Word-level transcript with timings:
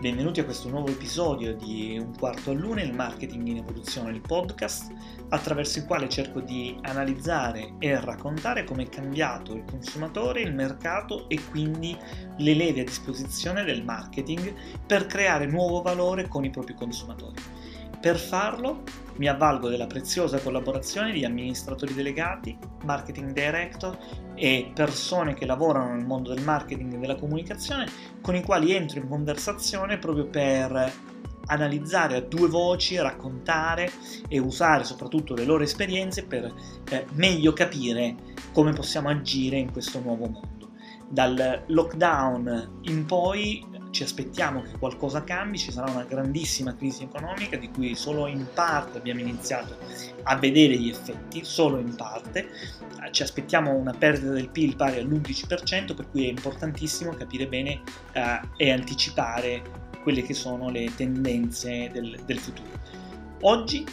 Benvenuti 0.00 0.38
a 0.38 0.44
questo 0.44 0.68
nuovo 0.68 0.86
episodio 0.90 1.56
di 1.56 1.98
Un 1.98 2.16
quarto 2.16 2.52
a 2.52 2.54
luna, 2.54 2.82
il 2.82 2.94
marketing 2.94 3.48
in 3.48 3.56
evoluzione, 3.56 4.12
il 4.12 4.20
podcast, 4.20 4.92
attraverso 5.30 5.80
il 5.80 5.86
quale 5.86 6.08
cerco 6.08 6.38
di 6.38 6.78
analizzare 6.82 7.74
e 7.80 7.98
raccontare 8.00 8.62
come 8.62 8.84
è 8.84 8.88
cambiato 8.88 9.54
il 9.54 9.64
consumatore, 9.68 10.42
il 10.42 10.54
mercato 10.54 11.28
e 11.28 11.40
quindi 11.50 11.98
le 12.36 12.54
leve 12.54 12.82
a 12.82 12.84
disposizione 12.84 13.64
del 13.64 13.82
marketing 13.82 14.54
per 14.86 15.06
creare 15.06 15.46
nuovo 15.46 15.82
valore 15.82 16.28
con 16.28 16.44
i 16.44 16.50
propri 16.50 16.74
consumatori. 16.74 17.34
Per 18.00 18.16
farlo 18.16 18.84
mi 19.16 19.26
avvalgo 19.26 19.68
della 19.68 19.88
preziosa 19.88 20.38
collaborazione 20.38 21.10
di 21.10 21.24
amministratori 21.24 21.92
delegati, 21.92 22.56
marketing 22.84 23.32
director 23.32 23.98
e 24.36 24.70
persone 24.72 25.34
che 25.34 25.46
lavorano 25.46 25.94
nel 25.94 26.06
mondo 26.06 26.32
del 26.32 26.44
marketing 26.44 26.94
e 26.94 26.98
della 26.98 27.16
comunicazione 27.16 27.88
con 28.20 28.36
i 28.36 28.42
quali 28.44 28.72
entro 28.72 29.00
in 29.00 29.08
conversazione 29.08 29.98
proprio 29.98 30.28
per 30.28 30.92
analizzare 31.46 32.16
a 32.16 32.20
due 32.20 32.48
voci, 32.48 32.96
raccontare 32.98 33.90
e 34.28 34.38
usare 34.38 34.84
soprattutto 34.84 35.34
le 35.34 35.44
loro 35.44 35.64
esperienze 35.64 36.24
per 36.24 36.52
eh, 36.90 37.06
meglio 37.14 37.52
capire 37.52 38.14
come 38.52 38.72
possiamo 38.72 39.08
agire 39.08 39.56
in 39.56 39.72
questo 39.72 40.00
nuovo 40.00 40.28
mondo. 40.28 40.70
Dal 41.08 41.64
lockdown 41.66 42.80
in 42.82 43.06
poi 43.06 43.64
ci 43.90 44.02
aspettiamo 44.02 44.62
che 44.62 44.78
qualcosa 44.78 45.24
cambi, 45.24 45.58
ci 45.58 45.72
sarà 45.72 45.90
una 45.90 46.04
grandissima 46.04 46.74
crisi 46.76 47.04
economica 47.04 47.56
di 47.56 47.70
cui 47.70 47.94
solo 47.94 48.26
in 48.26 48.46
parte 48.52 48.98
abbiamo 48.98 49.20
iniziato 49.20 49.76
a 50.24 50.36
vedere 50.36 50.76
gli 50.76 50.88
effetti, 50.88 51.44
solo 51.44 51.78
in 51.78 51.94
parte, 51.94 52.48
ci 53.10 53.22
aspettiamo 53.22 53.74
una 53.74 53.92
perdita 53.92 54.32
del 54.32 54.50
PIL 54.50 54.76
pari 54.76 54.98
all'11%, 54.98 55.94
per 55.94 56.10
cui 56.10 56.26
è 56.26 56.28
importantissimo 56.28 57.12
capire 57.12 57.46
bene 57.46 57.80
eh, 58.12 58.40
e 58.56 58.70
anticipare 58.70 59.62
quelle 60.02 60.22
che 60.22 60.34
sono 60.34 60.70
le 60.70 60.94
tendenze 60.94 61.90
del, 61.92 62.20
del 62.24 62.38
futuro. 62.38 62.68
Oggi, 63.42 63.86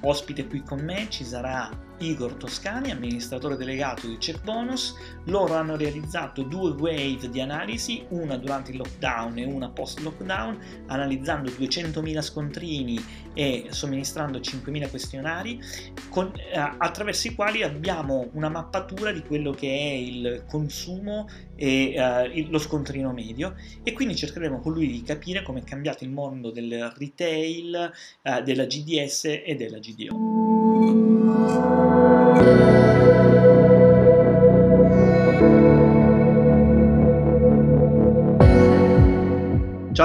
ospite 0.00 0.46
qui 0.46 0.62
con 0.62 0.80
me, 0.80 1.06
ci 1.08 1.24
sarà 1.24 1.70
Igor 1.98 2.34
Toscani, 2.34 2.90
amministratore 2.90 3.56
delegato 3.56 4.06
di 4.06 4.18
Check 4.18 4.42
Bonus. 4.42 4.94
Loro 5.24 5.54
hanno 5.54 5.76
realizzato 5.76 6.42
due 6.42 6.70
wave 6.70 7.28
di 7.30 7.40
analisi, 7.40 8.04
una 8.10 8.36
durante 8.36 8.70
il 8.70 8.78
lockdown 8.78 9.38
e 9.38 9.44
una 9.44 9.68
post-lockdown, 9.68 10.58
analizzando 10.86 11.50
200.000 11.50 12.20
scontrini 12.20 13.04
e 13.34 13.66
somministrando 13.70 14.38
5.000 14.38 14.88
questionari, 14.90 15.60
con, 16.08 16.32
eh, 16.36 16.56
attraverso 16.56 17.28
i 17.28 17.34
quali 17.34 17.62
abbiamo 17.62 18.28
una 18.32 18.48
mappatura 18.48 19.12
di 19.12 19.22
quello 19.22 19.52
che 19.52 19.68
è 19.68 19.92
il 19.92 20.44
consumo 20.48 21.28
e 21.56 22.30
il, 22.32 22.50
lo 22.50 22.58
scontrino 22.58 23.12
medio 23.12 23.54
e 23.82 23.92
quindi 23.92 24.14
cercheremo 24.14 24.60
con 24.60 24.72
lui 24.72 24.86
di 24.86 25.02
capire 25.02 25.42
come 25.42 25.60
è 25.60 25.64
cambiato 25.64 26.04
il 26.04 26.10
mondo 26.10 26.50
del 26.50 26.92
retail, 26.96 27.92
eh, 28.22 28.42
della 28.42 28.64
GDS 28.64 29.24
e 29.44 29.54
della 29.56 29.78
GDO. 29.78 30.67
Ciao 30.78 30.86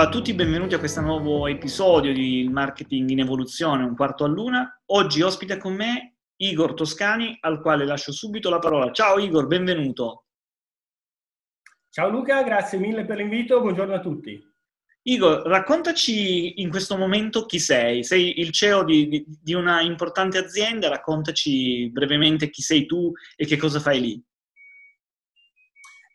a 0.02 0.10
tutti, 0.10 0.34
benvenuti 0.34 0.74
a 0.74 0.80
questo 0.80 1.02
nuovo 1.02 1.46
episodio 1.46 2.12
di 2.12 2.50
Marketing 2.52 3.08
in 3.12 3.20
Evoluzione, 3.20 3.84
un 3.84 3.96
quarto 3.96 4.24
a 4.24 4.28
luna. 4.28 4.82
Oggi 4.88 5.22
ospita 5.22 5.58
con 5.58 5.76
me 5.76 6.16
Igor 6.38 6.74
Toscani, 6.74 7.38
al 7.42 7.62
quale 7.62 7.86
lascio 7.86 8.12
subito 8.12 8.50
la 8.50 8.58
parola. 8.58 8.92
Ciao 8.92 9.20
Igor, 9.20 9.46
benvenuto. 9.46 10.26
Ciao 11.92 12.10
Luca, 12.10 12.42
grazie 12.42 12.80
mille 12.80 13.06
per 13.06 13.18
l'invito, 13.18 13.62
buongiorno 13.62 13.94
a 13.94 14.00
tutti. 14.00 14.53
Igor, 15.06 15.46
raccontaci 15.46 16.62
in 16.62 16.70
questo 16.70 16.96
momento 16.96 17.46
chi 17.46 17.60
sei. 17.60 18.04
Sei 18.04 18.40
il 18.40 18.52
CEO 18.52 18.86
di, 18.86 19.08
di, 19.10 19.26
di, 19.28 19.54
una 19.54 19.82
importante 19.82 20.38
azienda, 20.38 20.88
raccontaci 20.88 21.90
brevemente 21.92 22.50
chi 22.50 22.62
sei 22.62 22.86
tu 22.86 23.12
e 23.36 23.46
che 23.46 23.58
cosa 23.58 23.82
fai 23.82 24.00
lì. 24.00 24.24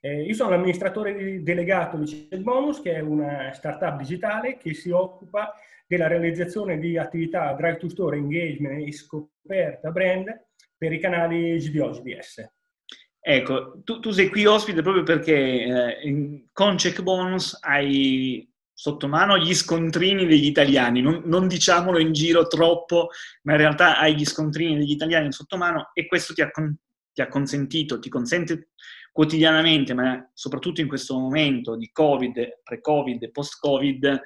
Eh, 0.00 0.22
io 0.22 0.34
sono 0.34 0.50
l'amministratore 0.50 1.42
delegato 1.42 1.98
di 1.98 2.06
Check 2.06 2.40
Bonus, 2.40 2.80
che 2.80 2.94
è 2.94 3.00
una 3.00 3.52
startup 3.52 3.98
digitale 3.98 4.56
che 4.56 4.72
si 4.72 4.90
occupa 4.90 5.52
della 5.86 6.06
realizzazione 6.06 6.78
di 6.78 6.96
attività 6.96 7.52
drive 7.52 7.76
to 7.78 7.88
store, 7.90 8.16
engagement 8.16 8.86
e 8.86 8.92
scoperta 8.92 9.90
brand 9.90 10.28
per 10.78 10.92
i 10.92 11.00
canali 11.00 11.58
GDO, 11.58 11.90
GDS. 11.90 12.50
Ecco, 13.20 13.82
tu, 13.84 14.00
tu, 14.00 14.12
sei 14.12 14.30
qui 14.30 14.46
ospite 14.46 14.80
proprio 14.80 15.02
perché 15.02 15.34
eh, 15.34 16.46
con 16.52 16.76
Check 16.76 17.02
Bonus 17.02 17.58
hai 17.60 18.48
sotto 18.80 19.08
mano 19.08 19.36
gli 19.36 19.54
scontrini 19.54 20.24
degli 20.24 20.46
italiani, 20.46 21.00
non, 21.00 21.22
non, 21.24 21.48
diciamolo 21.48 21.98
in 21.98 22.12
giro 22.12 22.46
troppo, 22.46 23.08
ma 23.42 23.52
in 23.54 23.58
realtà 23.58 23.98
hai 23.98 24.14
gli 24.14 24.24
scontrini 24.24 24.78
degli 24.78 24.92
italiani 24.92 25.32
sotto 25.32 25.56
mano 25.56 25.90
e 25.94 26.06
questo 26.06 26.32
ti 26.32 26.42
ha, 26.42 26.48
ti 26.48 27.20
ha 27.20 27.26
consentito, 27.26 27.98
ti 27.98 28.08
consente 28.08 28.68
quotidianamente, 29.10 29.94
ma 29.94 30.30
soprattutto 30.32 30.80
in 30.80 30.86
questo 30.86 31.18
momento 31.18 31.74
di 31.74 31.90
Covid, 31.90 32.60
pre-Covid 32.62 33.32
post-Covid, 33.32 34.22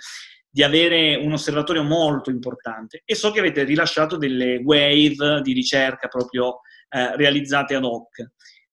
di 0.50 0.62
avere 0.62 1.14
un 1.14 1.32
osservatorio 1.32 1.82
molto 1.82 2.28
importante. 2.28 3.00
E 3.06 3.14
so 3.14 3.30
che 3.30 3.38
avete 3.38 3.64
rilasciato 3.64 4.18
delle 4.18 4.60
wave 4.62 5.40
di 5.40 5.54
ricerca 5.54 6.08
proprio 6.08 6.58
eh, 6.90 7.16
realizzate 7.16 7.74
ad 7.74 7.84
hoc. 7.84 8.32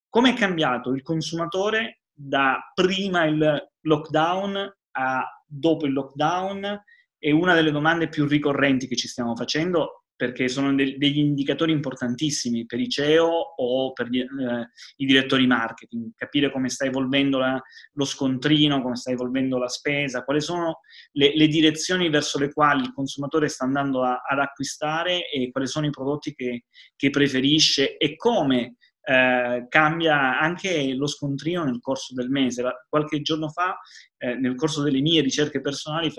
Come 0.10 0.32
è 0.32 0.34
cambiato 0.34 0.92
il 0.92 1.04
consumatore 1.04 2.02
da 2.14 2.70
prima 2.74 3.24
il 3.24 3.72
lockdown 3.80 4.76
a 4.98 5.34
dopo 5.50 5.86
il 5.86 5.94
lockdown? 5.94 6.84
È 7.18 7.32
una 7.32 7.54
delle 7.54 7.72
domande 7.72 8.08
più 8.08 8.26
ricorrenti 8.26 8.88
che 8.88 8.96
ci 8.96 9.08
stiamo 9.08 9.36
facendo 9.36 10.04
perché 10.20 10.50
sono 10.50 10.76
de- 10.76 10.98
degli 10.98 11.20
indicatori 11.20 11.72
importantissimi 11.72 12.66
per 12.66 12.78
i 12.82 12.90
CEO 12.90 13.54
o 13.56 13.94
per 13.94 14.10
gli, 14.10 14.20
eh, 14.20 14.70
i 14.98 15.06
direttori 15.06 15.48
marketing, 15.48 16.12
capire 16.14 16.52
come 16.52 16.68
sta 16.68 16.84
evolvendo 16.84 17.38
la, 17.38 17.58
lo 17.94 18.04
scontrino, 18.04 18.82
come 18.82 18.98
sta 18.98 19.12
evolvendo 19.12 19.58
la 19.58 19.70
spesa, 19.70 20.26
quali 20.26 20.42
sono 20.42 20.82
le, 21.14 21.34
le 21.38 21.48
direzioni 21.48 22.10
verso 22.10 22.38
le 22.38 22.52
quali 22.52 22.82
il 22.82 22.92
consumatore 22.92 23.48
sta 23.48 23.64
andando 23.64 24.04
a, 24.04 24.22
ad 24.28 24.40
acquistare 24.40 25.30
e 25.30 25.52
quali 25.52 25.68
sono 25.68 25.86
i 25.86 25.92
prodotti 25.92 26.34
che, 26.34 26.66
che 26.98 27.10
preferisce 27.12 27.96
e 27.96 28.18
come 28.18 28.76
eh, 29.10 29.66
cambia 29.70 30.40
anche 30.40 30.94
lo 30.94 31.08
scontrino 31.08 31.64
nel 31.64 31.80
corso 31.82 32.14
del 32.14 32.30
mese. 32.30 32.64
Qualche 32.88 33.22
giorno 33.22 33.50
fa, 33.50 33.80
eh, 34.18 34.36
nel 34.36 34.54
corso 34.54 34.84
delle 34.84 35.02
mie 35.02 35.22
ricerche 35.22 35.62
personali, 35.62 36.14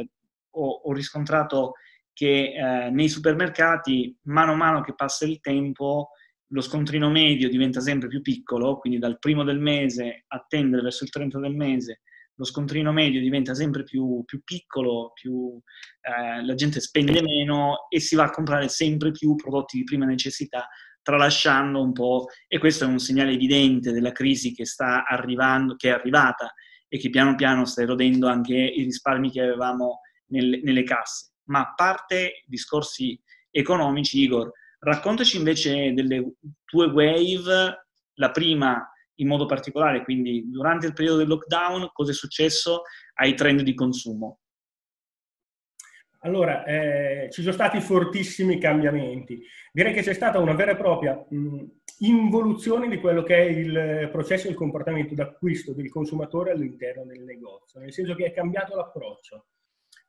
ho, 0.54 0.68
ho 0.68 0.92
riscontrato 0.92 1.74
che 2.12 2.52
eh, 2.52 2.90
nei 2.90 3.08
supermercati, 3.08 4.18
mano 4.22 4.52
a 4.52 4.56
mano 4.56 4.80
che 4.80 4.94
passa 4.96 5.24
il 5.24 5.40
tempo, 5.40 6.08
lo 6.48 6.60
scontrino 6.60 7.08
medio 7.10 7.48
diventa 7.48 7.80
sempre 7.80 8.08
più 8.08 8.22
piccolo, 8.22 8.78
quindi 8.78 8.98
dal 8.98 9.20
primo 9.20 9.44
del 9.44 9.60
mese 9.60 10.24
a 10.26 10.44
tendere 10.48 10.82
verso 10.82 11.04
il 11.04 11.10
30 11.10 11.38
del 11.38 11.54
mese, 11.54 12.00
lo 12.34 12.44
scontrino 12.44 12.90
medio 12.90 13.20
diventa 13.20 13.54
sempre 13.54 13.84
più, 13.84 14.24
più 14.24 14.42
piccolo, 14.42 15.12
più, 15.14 15.60
eh, 16.00 16.44
la 16.44 16.54
gente 16.54 16.80
spende 16.80 17.22
meno 17.22 17.86
e 17.88 18.00
si 18.00 18.16
va 18.16 18.24
a 18.24 18.30
comprare 18.30 18.68
sempre 18.68 19.12
più 19.12 19.36
prodotti 19.36 19.76
di 19.76 19.84
prima 19.84 20.06
necessità 20.06 20.66
tralasciando 21.10 21.82
un 21.82 21.93
po', 21.93 22.26
e 22.47 22.59
questo 22.59 22.84
è 22.84 22.87
un 22.87 23.00
segnale 23.00 23.32
evidente 23.32 23.91
della 23.91 24.12
crisi 24.12 24.54
che 24.54 24.65
sta 24.65 25.04
arrivando, 25.04 25.75
che 25.75 25.88
è 25.88 25.93
arrivata 25.93 26.54
e 26.88 26.98
che 26.98 27.10
piano 27.10 27.34
piano 27.34 27.65
sta 27.65 27.82
erodendo 27.82 28.28
anche 28.28 28.54
i 28.54 28.84
risparmi 28.84 29.31
che 29.31 29.43
avevamo 29.43 30.00
nelle, 30.26 30.60
nelle 30.62 30.84
casse. 30.84 31.32
Ma 31.49 31.60
a 31.60 31.75
parte 31.75 32.44
discorsi 32.47 33.20
economici, 33.50 34.20
Igor, 34.20 34.53
raccontaci 34.78 35.37
invece 35.37 35.93
delle 35.93 36.34
tue 36.65 36.87
wave, 36.87 37.87
la 38.15 38.31
prima 38.31 38.88
in 39.16 39.26
modo 39.26 39.47
particolare, 39.47 40.04
quindi 40.04 40.49
durante 40.49 40.87
il 40.87 40.93
periodo 40.93 41.19
del 41.19 41.28
lockdown, 41.28 41.91
cosa 41.93 42.12
è 42.12 42.15
successo 42.15 42.82
ai 43.15 43.34
trend 43.34 43.62
di 43.62 43.75
consumo? 43.75 44.39
Allora, 46.22 46.64
eh, 46.64 47.28
ci 47.31 47.40
sono 47.40 47.55
stati 47.55 47.81
fortissimi 47.81 48.58
cambiamenti. 48.58 49.43
Direi 49.72 49.94
che 49.94 50.02
c'è 50.02 50.12
stata 50.12 50.38
una 50.38 50.52
vera 50.52 50.72
e 50.72 50.76
propria 50.76 51.14
mh, 51.28 51.64
involuzione 52.00 52.88
di 52.88 52.99
quello 52.99 53.22
che 53.22 53.37
è 53.37 53.40
il 53.40 54.08
processo 54.12 54.46
e 54.46 54.50
il 54.50 54.56
comportamento 54.56 55.14
d'acquisto 55.14 55.72
del 55.72 55.88
consumatore 55.88 56.50
all'interno 56.50 57.05
del 57.05 57.22
negozio, 57.22 57.81
nel 57.81 57.93
senso 57.93 58.14
che 58.14 58.26
è 58.26 58.32
cambiato 58.32 58.76
l'approccio. 58.76 59.46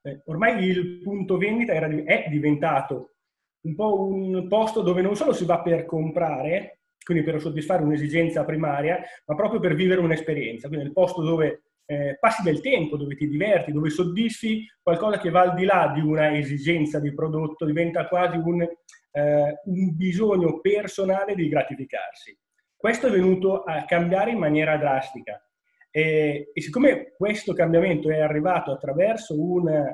Eh, 0.02 0.22
ormai 0.25 0.66
il 0.66 1.00
punto 1.02 1.38
vendita 1.38 1.74
era, 1.74 1.88
è 1.88 2.28
diventato 2.30 3.13
un 3.62 3.75
po' 3.75 4.08
un 4.08 4.48
posto 4.48 4.81
dove 4.81 5.02
non 5.02 5.16
solo 5.16 5.31
si 5.31 5.46
va 5.46 5.62
per 5.62 5.86
comprare, 5.86 6.80
quindi 7.04 7.24
per 7.24 7.40
soddisfare 7.40 7.84
un'esigenza 7.84 8.44
primaria, 8.44 9.00
ma 9.25 9.36
proprio 9.36 9.60
per 9.62 9.75
vivere 9.75 10.02
un'esperienza. 10.02 10.68
Quindi 10.68 10.88
il 10.88 10.94
posto 10.94 11.22
dove 11.22 11.63
eh, 11.92 12.18
passi 12.18 12.42
del 12.42 12.62
tempo, 12.62 12.96
dove 12.96 13.16
ti 13.16 13.28
diverti, 13.28 13.74
dove 13.74 13.90
soddisfi 13.90 14.66
qualcosa 14.82 15.18
che 15.18 15.30
va 15.30 15.42
al 15.42 15.54
di 15.56 15.66
là 15.66 15.92
di 15.94 16.00
una 16.00 16.38
esigenza 16.38 17.02
di 17.02 17.14
prodotto, 17.14 17.66
diventa 17.66 18.08
quasi 18.08 18.38
un, 18.38 18.62
eh, 18.62 19.60
un 19.66 19.96
bisogno 19.98 20.62
personale 20.62 21.36
di 21.36 21.50
gratificarsi. 21.50 22.38
Questo 22.78 23.08
è 23.08 23.12
venuto 23.12 23.64
a 23.64 23.84
cambiare 23.84 24.32
in 24.32 24.38
maniera 24.38 24.78
drastica. 24.78 25.46
E, 25.92 26.52
e 26.54 26.62
siccome 26.62 27.12
questo 27.18 27.54
cambiamento 27.54 28.10
è 28.10 28.22
arrivato 28.22 28.72
attraverso 28.72 29.38
una, 29.38 29.94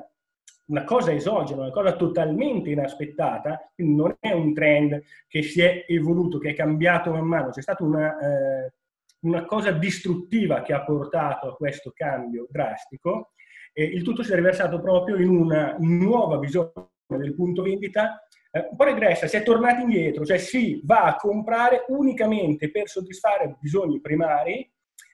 una 0.66 0.84
cosa 0.84 1.12
esogena, 1.12 1.62
una 1.62 1.72
cosa 1.72 1.96
totalmente 1.96 2.70
inaspettata, 2.70 3.72
non 3.78 4.16
è 4.20 4.30
un 4.30 4.54
trend 4.54 5.02
che 5.26 5.42
si 5.42 5.60
è 5.62 5.84
evoluto, 5.88 6.38
che 6.38 6.50
è 6.50 6.54
cambiato 6.54 7.10
man 7.10 7.24
mano, 7.24 7.50
c'è 7.50 7.60
stata 7.60 7.82
una, 7.82 8.16
eh, 8.20 8.72
una 9.20 9.44
cosa 9.44 9.72
distruttiva 9.72 10.62
che 10.62 10.72
ha 10.72 10.84
portato 10.84 11.48
a 11.48 11.56
questo 11.56 11.92
cambio 11.94 12.46
drastico, 12.50 13.32
e 13.72 13.84
il 13.84 14.02
tutto 14.02 14.22
si 14.22 14.32
è 14.32 14.34
riversato 14.34 14.80
proprio 14.80 15.16
in 15.16 15.28
una 15.28 15.76
nuova 15.78 16.38
visione 16.38 16.72
del 17.06 17.34
punto 17.34 17.62
vendita 17.62 18.22
eh, 18.50 18.66
un 18.70 18.76
po' 18.76 18.84
regressa, 18.84 19.26
si 19.26 19.36
è 19.36 19.42
tornati 19.42 19.82
indietro, 19.82 20.24
cioè 20.24 20.38
si 20.38 20.80
va 20.84 21.04
a 21.04 21.16
comprare 21.16 21.84
unicamente 21.88 22.70
per 22.70 22.88
soddisfare 22.88 23.56
bisogni 23.60 24.00
primari, 24.00 24.70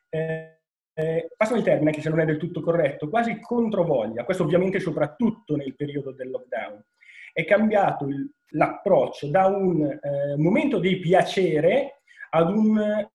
eh, 0.09 0.61
eh, 0.95 1.29
passami 1.37 1.59
il 1.59 1.65
termine, 1.65 1.91
che 1.91 2.01
se 2.01 2.09
non 2.09 2.21
è 2.21 2.25
del 2.25 2.37
tutto 2.37 2.61
corretto, 2.61 3.09
quasi 3.09 3.41
controvoglia, 3.41 4.25
questo 4.25 4.45
ovviamente 4.45 4.79
soprattutto 4.79 5.57
nel 5.57 5.75
periodo 5.75 6.13
del 6.13 6.31
lockdown. 6.31 6.85
È 7.33 7.45
cambiato 7.45 8.07
il, 8.07 8.33
l'approccio 8.51 9.29
da 9.29 9.47
un 9.47 9.83
eh, 9.83 10.37
momento 10.37 10.79
di 10.79 10.99
piacere 11.01 12.03
ad 12.31 12.51
un, 12.51 13.09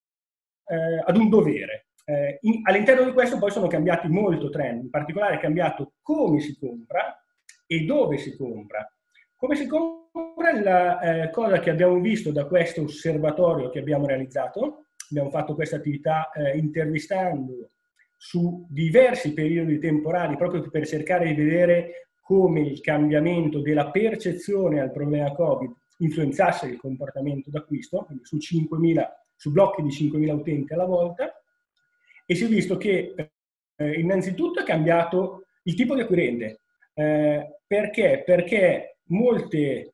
eh, 0.69 1.03
ad 1.05 1.17
un 1.17 1.29
dovere. 1.29 1.87
Eh, 2.05 2.39
in, 2.41 2.61
all'interno 2.63 3.03
di 3.03 3.11
questo 3.11 3.37
poi 3.37 3.51
sono 3.51 3.67
cambiati 3.67 4.07
molto 4.07 4.49
trend, 4.49 4.83
in 4.83 4.89
particolare 4.89 5.35
è 5.35 5.39
cambiato 5.39 5.93
come 6.01 6.39
si 6.39 6.57
compra 6.57 7.21
e 7.65 7.85
dove 7.85 8.17
si 8.17 8.35
compra. 8.35 8.91
Come 9.35 9.55
si 9.55 9.67
compra 9.67 10.59
la 10.61 10.99
eh, 10.99 11.29
cosa 11.29 11.59
che 11.59 11.69
abbiamo 11.69 11.99
visto 11.99 12.31
da 12.31 12.45
questo 12.45 12.83
osservatorio 12.83 13.69
che 13.69 13.79
abbiamo 13.79 14.05
realizzato, 14.05 14.85
abbiamo 15.09 15.29
fatto 15.29 15.55
questa 15.55 15.77
attività 15.77 16.31
eh, 16.31 16.57
intervistando 16.57 17.71
su 18.17 18.67
diversi 18.69 19.33
periodi 19.33 19.79
temporali 19.79 20.35
proprio 20.35 20.67
per 20.69 20.85
cercare 20.85 21.33
di 21.33 21.41
vedere 21.41 22.09
come 22.21 22.61
il 22.61 22.81
cambiamento 22.81 23.61
della 23.61 23.91
percezione 23.91 24.81
al 24.81 24.91
problema 24.91 25.31
Covid 25.31 25.71
influenzasse 25.99 26.67
il 26.67 26.77
comportamento 26.77 27.49
d'acquisto, 27.49 28.03
quindi 28.05 28.25
su, 28.25 28.37
5.000, 28.37 29.07
su 29.39 29.51
blocchi 29.51 29.81
di 29.81 29.89
5.000 29.89 30.31
utenti 30.31 30.73
alla 30.73 30.85
volta, 30.85 31.33
e 32.25 32.35
si 32.35 32.43
è 32.43 32.47
visto 32.47 32.75
che 32.75 33.13
eh, 33.75 33.99
innanzitutto 33.99 34.59
è 34.59 34.63
cambiato 34.63 35.45
il 35.63 35.75
tipo 35.75 35.95
di 35.95 36.01
acquirente. 36.01 36.59
Eh, 36.93 37.61
perché? 37.65 38.23
Perché 38.25 38.97
molte 39.05 39.93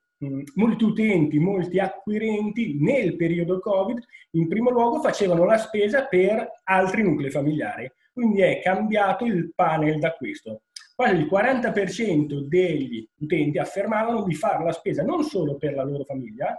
molti 0.56 0.84
utenti, 0.84 1.38
molti 1.40 1.78
acquirenti 1.78 2.78
nel 2.80 3.16
periodo 3.16 3.60
Covid, 3.60 4.00
in 4.32 4.48
primo 4.48 4.70
luogo 4.70 5.02
facevano 5.02 5.46
la 5.46 5.58
spesa 5.58 6.06
per 6.06 6.62
altri 6.64 7.04
nuclei 7.04 7.30
familiari. 7.30 7.92
Quindi 8.12 8.42
è 8.42 8.62
cambiato 8.64 9.26
il 9.26 9.52
panel 9.54 10.00
d'acquisto. 10.00 10.64
Quasi 10.96 11.16
il 11.16 11.28
40% 11.30 12.48
degli 12.48 13.08
utenti 13.20 13.58
affermavano 13.58 14.24
di 14.24 14.34
fare 14.34 14.64
la 14.64 14.72
spesa 14.72 15.04
non 15.04 15.24
solo 15.24 15.58
per 15.58 15.76
la 15.76 15.84
loro 15.84 16.06
famiglia, 16.06 16.58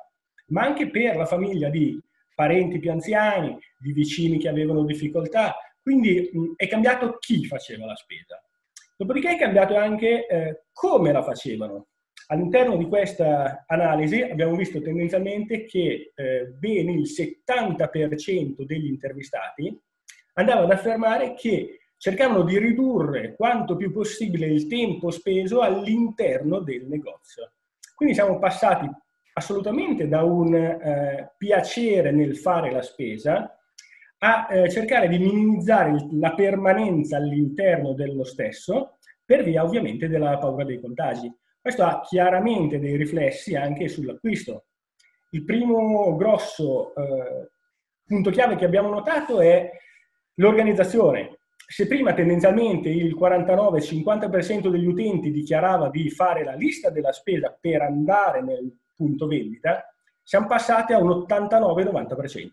ma 0.48 0.62
anche 0.62 0.90
per 0.90 1.16
la 1.16 1.24
famiglia 1.24 1.70
di 1.70 1.98
parenti 2.36 2.78
più 2.78 2.92
anziani, 2.92 3.58
di 3.78 3.92
vicini 3.92 4.38
che 4.38 4.48
avevano 4.48 4.84
difficoltà. 4.84 5.56
Quindi 5.82 6.30
mh, 6.32 6.52
è 6.56 6.68
cambiato 6.68 7.16
chi 7.18 7.46
faceva 7.46 7.86
la 7.86 7.96
spesa. 7.96 8.40
Dopodiché 8.96 9.30
è 9.30 9.38
cambiato 9.38 9.74
anche 9.76 10.26
eh, 10.26 10.64
come 10.72 11.12
la 11.12 11.22
facevano. 11.22 11.88
All'interno 12.28 12.76
di 12.76 12.86
questa 12.86 13.64
analisi 13.66 14.20
abbiamo 14.20 14.54
visto 14.56 14.80
tendenzialmente 14.82 15.64
che 15.64 16.12
eh, 16.14 16.46
ben 16.58 16.90
il 16.90 17.08
70% 17.08 18.64
degli 18.64 18.86
intervistati 18.86 19.80
andavano 20.34 20.66
ad 20.66 20.72
affermare 20.72 21.34
che 21.34 21.80
cercavano 21.96 22.42
di 22.42 22.58
ridurre 22.58 23.34
quanto 23.34 23.76
più 23.76 23.92
possibile 23.92 24.46
il 24.46 24.66
tempo 24.66 25.10
speso 25.10 25.60
all'interno 25.60 26.60
del 26.60 26.86
negozio. 26.86 27.52
Quindi 27.94 28.14
siamo 28.14 28.38
passati 28.38 28.90
assolutamente 29.38 30.08
da 30.08 30.22
un 30.22 30.54
eh, 30.54 31.34
piacere 31.36 32.10
nel 32.10 32.36
fare 32.36 32.70
la 32.70 32.82
spesa 32.82 33.54
a 34.18 34.46
eh, 34.50 34.70
cercare 34.70 35.08
di 35.08 35.18
minimizzare 35.18 35.94
la 36.12 36.34
permanenza 36.34 37.18
all'interno 37.18 37.92
dello 37.92 38.24
stesso 38.24 38.96
per 39.24 39.44
via 39.44 39.62
ovviamente 39.62 40.08
della 40.08 40.38
paura 40.38 40.64
dei 40.64 40.80
contagi. 40.80 41.30
Questo 41.60 41.84
ha 41.84 42.00
chiaramente 42.00 42.78
dei 42.78 42.96
riflessi 42.96 43.54
anche 43.54 43.88
sull'acquisto. 43.88 44.66
Il 45.30 45.44
primo 45.44 46.16
grosso 46.16 46.94
eh, 46.94 47.50
punto 48.06 48.30
chiave 48.30 48.56
che 48.56 48.64
abbiamo 48.64 48.88
notato 48.88 49.40
è 49.40 49.70
l'organizzazione. 50.34 51.40
Se 51.68 51.86
prima 51.86 52.14
tendenzialmente 52.14 52.88
il 52.88 53.14
49-50% 53.14 54.68
degli 54.68 54.86
utenti 54.86 55.30
dichiarava 55.30 55.90
di 55.90 56.08
fare 56.08 56.42
la 56.42 56.54
lista 56.54 56.88
della 56.88 57.12
spesa 57.12 57.54
per 57.60 57.82
andare 57.82 58.40
nel 58.40 58.72
punto 58.96 59.26
vendita, 59.26 59.84
siamo 60.22 60.46
passati 60.46 60.92
a 60.92 60.98
un 60.98 61.24
89-90%. 61.28 62.48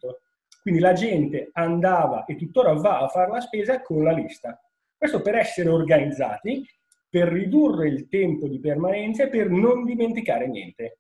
Quindi 0.62 0.80
la 0.80 0.94
gente 0.94 1.50
andava 1.54 2.26
e 2.26 2.36
tuttora 2.36 2.74
va 2.74 3.00
a 3.00 3.08
fare 3.08 3.32
la 3.32 3.42
spesa 3.42 3.82
con 3.82 4.04
la 4.04 4.12
lista. 4.12 4.62
Questo 4.96 5.22
per 5.22 5.36
essere 5.36 5.70
organizzati 5.70 6.66
per 7.10 7.28
ridurre 7.28 7.90
il 7.90 8.08
tempo 8.08 8.48
di 8.48 8.60
permanenza 8.60 9.24
e 9.24 9.30
per 9.30 9.50
non 9.50 9.86
dimenticare 9.86 10.48
niente. 10.48 11.00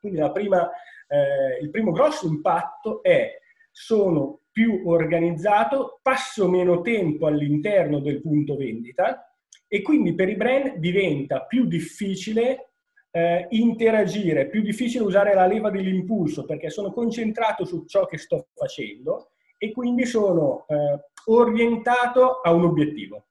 Quindi 0.00 0.20
prima, 0.32 0.68
eh, 1.06 1.62
il 1.62 1.70
primo 1.70 1.92
grosso 1.92 2.26
impatto 2.26 3.02
è 3.02 3.38
sono 3.70 4.40
più 4.50 4.82
organizzato, 4.86 6.00
passo 6.02 6.48
meno 6.48 6.80
tempo 6.80 7.26
all'interno 7.26 8.00
del 8.00 8.20
punto 8.20 8.56
vendita 8.56 9.32
e 9.68 9.82
quindi 9.82 10.14
per 10.14 10.28
i 10.28 10.34
brand 10.34 10.78
diventa 10.78 11.44
più 11.44 11.66
difficile 11.66 12.69
eh, 13.10 13.46
interagire, 13.50 14.48
più 14.48 14.62
difficile 14.62 15.04
usare 15.04 15.34
la 15.34 15.46
leva 15.46 15.70
dell'impulso 15.70 16.44
perché 16.44 16.70
sono 16.70 16.92
concentrato 16.92 17.64
su 17.64 17.84
ciò 17.86 18.06
che 18.06 18.18
sto 18.18 18.48
facendo 18.54 19.30
e 19.58 19.72
quindi 19.72 20.06
sono 20.06 20.64
eh, 20.68 20.98
orientato 21.26 22.40
a 22.40 22.52
un 22.52 22.64
obiettivo. 22.64 23.24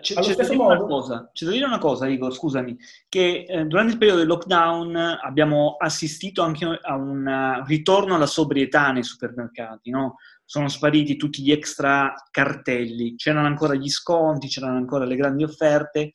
C'è, 0.00 0.14
c'è, 0.14 0.34
da 0.34 0.54
modo... 0.54 1.28
c'è, 1.32 1.44
da 1.44 1.50
dire 1.50 1.66
una 1.66 1.78
cosa, 1.78 2.08
Igor, 2.08 2.32
scusami, 2.32 2.76
che 3.08 3.44
eh, 3.46 3.66
durante 3.66 3.92
il 3.92 3.98
periodo 3.98 4.20
del 4.20 4.28
lockdown 4.28 4.96
abbiamo 4.96 5.76
assistito 5.78 6.42
anche 6.42 6.64
a 6.64 6.94
un 6.94 7.62
ritorno 7.66 8.14
alla 8.14 8.26
sobrietà 8.26 8.92
nei 8.92 9.02
supermercati, 9.02 9.90
no? 9.90 10.16
Sono 10.44 10.68
spariti 10.68 11.16
tutti 11.16 11.42
gli 11.42 11.52
extra 11.52 12.12
cartelli, 12.30 13.14
c'erano 13.14 13.46
ancora 13.46 13.74
gli 13.74 13.88
sconti, 13.88 14.48
c'erano 14.48 14.78
ancora 14.78 15.04
le 15.04 15.16
grandi 15.16 15.44
offerte, 15.44 16.12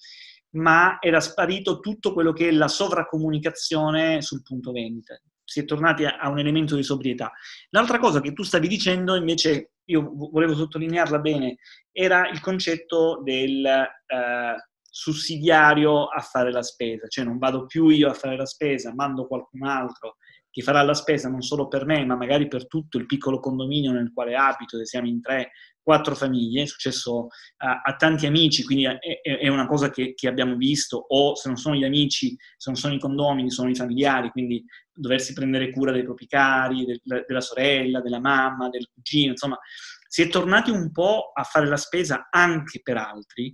ma 0.56 0.98
era 1.00 1.20
sparito 1.20 1.80
tutto 1.80 2.14
quello 2.14 2.34
che 2.34 2.50
è 2.50 2.52
la 2.52 2.68
sovracomunicazione 2.68 4.22
sul 4.22 4.42
punto 4.42 4.72
vendita. 4.72 5.20
Si 5.44 5.60
è 5.60 5.66
tornati 5.66 6.06
a, 6.06 6.18
a 6.18 6.30
un 6.30 6.40
elemento 6.40 6.76
di 6.76 6.84
sobrietà. 6.84 7.32
L'altra 7.70 8.00
cosa 8.00 8.20
che 8.22 8.34
tu 8.34 8.44
stavi 8.44 8.68
dicendo 8.68 9.16
invece 9.16 9.72
io 9.86 10.12
volevo 10.14 10.56
sottolinearla 10.56 11.20
bene, 11.20 11.58
era 11.92 12.28
il 12.30 12.40
concetto 12.40 13.22
del 13.24 13.66
eh, 13.66 14.56
sussidiario 14.82 16.06
a 16.06 16.22
fare 16.22 16.52
la 16.52 16.64
spesa, 16.64 17.08
cioè 17.08 17.26
non 17.26 17.38
vado 17.38 17.66
più 17.66 17.90
io 17.90 18.10
a 18.10 18.14
fare 18.14 18.36
la 18.36 18.46
spesa, 18.46 18.94
mando 18.96 19.28
qualcun 19.28 19.64
altro 19.64 20.16
che 20.56 20.62
farà 20.62 20.82
la 20.84 20.94
spesa 20.94 21.28
non 21.28 21.42
solo 21.42 21.68
per 21.68 21.86
me, 21.86 22.06
ma 22.06 22.16
magari 22.16 22.48
per 22.48 22.66
tutto 22.66 22.98
il 22.98 23.06
piccolo 23.08 23.42
condominio 23.42 23.92
nel 23.92 24.14
quale 24.14 24.36
abito, 24.38 24.80
e 24.80 24.86
siamo 24.86 25.06
in 25.06 25.20
tre, 25.20 25.52
quattro 25.82 26.16
famiglie, 26.16 26.62
è 26.62 26.66
successo 26.66 27.28
a, 27.58 27.82
a 27.84 27.96
tanti 27.98 28.26
amici, 28.26 28.64
quindi 28.64 28.86
è, 28.86 29.20
è 29.22 29.50
una 29.50 29.68
cosa 29.68 29.90
che, 29.90 30.14
che, 30.14 30.30
abbiamo 30.30 30.56
visto, 30.56 30.96
o 31.10 31.36
se 31.36 31.50
non 31.50 31.58
sono 31.58 31.76
gli 31.76 31.84
amici, 31.84 32.38
se 32.56 32.72
non 32.72 32.80
sono 32.80 32.94
i 32.94 33.00
condomini, 33.00 33.52
sono 33.52 33.70
i 33.70 33.76
familiari, 33.76 34.30
quindi 34.30 34.64
doversi 34.94 35.34
prendere 35.34 35.72
cura 35.72 35.92
dei 35.92 36.04
propri 36.04 36.26
cari, 36.26 36.86
del, 36.86 37.02
della 37.28 37.42
sorella, 37.42 38.00
della 38.00 38.22
mamma, 38.22 38.70
del 38.70 38.88
cugino, 38.94 39.32
insomma, 39.32 39.60
si 40.08 40.22
è 40.22 40.30
tornati 40.30 40.72
un 40.72 40.90
po' 40.94 41.32
a 41.34 41.44
fare 41.44 41.68
la 41.68 41.76
spesa 41.76 42.30
anche 42.32 42.80
per 42.82 42.96
altri, 42.96 43.54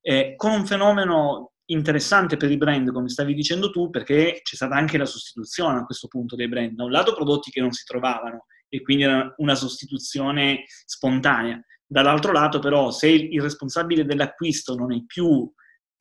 eh, 0.00 0.32
con 0.36 0.52
un 0.52 0.64
fenomeno 0.64 1.52
interessante 1.72 2.36
per 2.36 2.50
i 2.50 2.56
brand, 2.56 2.92
come 2.92 3.08
stavi 3.08 3.34
dicendo 3.34 3.70
tu, 3.70 3.90
perché 3.90 4.40
c'è 4.42 4.54
stata 4.54 4.74
anche 4.74 4.98
la 4.98 5.06
sostituzione 5.06 5.78
a 5.78 5.84
questo 5.84 6.08
punto 6.08 6.36
dei 6.36 6.48
brand. 6.48 6.74
Da 6.74 6.84
un 6.84 6.90
lato 6.90 7.14
prodotti 7.14 7.50
che 7.50 7.60
non 7.60 7.72
si 7.72 7.84
trovavano 7.84 8.46
e 8.68 8.82
quindi 8.82 9.04
era 9.04 9.32
una 9.38 9.54
sostituzione 9.54 10.64
spontanea. 10.66 11.60
Dall'altro 11.86 12.32
lato 12.32 12.60
però 12.60 12.90
se 12.90 13.08
il 13.08 13.40
responsabile 13.40 14.04
dell'acquisto 14.04 14.76
non 14.76 14.92
è 14.92 15.04
più 15.04 15.50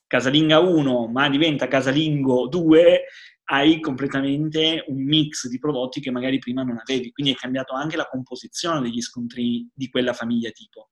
casalinga 0.06 0.60
1 0.60 1.08
ma 1.08 1.30
diventa 1.30 1.68
casalingo 1.68 2.48
2, 2.48 3.06
hai 3.52 3.80
completamente 3.80 4.84
un 4.88 5.04
mix 5.04 5.48
di 5.48 5.58
prodotti 5.58 6.00
che 6.00 6.12
magari 6.12 6.38
prima 6.38 6.62
non 6.62 6.78
avevi, 6.78 7.12
quindi 7.12 7.34
è 7.34 7.36
cambiato 7.36 7.74
anche 7.74 7.98
la 7.98 8.08
composizione 8.08 8.82
degli 8.82 9.02
scontri 9.02 9.68
di 9.74 9.90
quella 9.90 10.14
famiglia 10.14 10.52
tipo. 10.52 10.90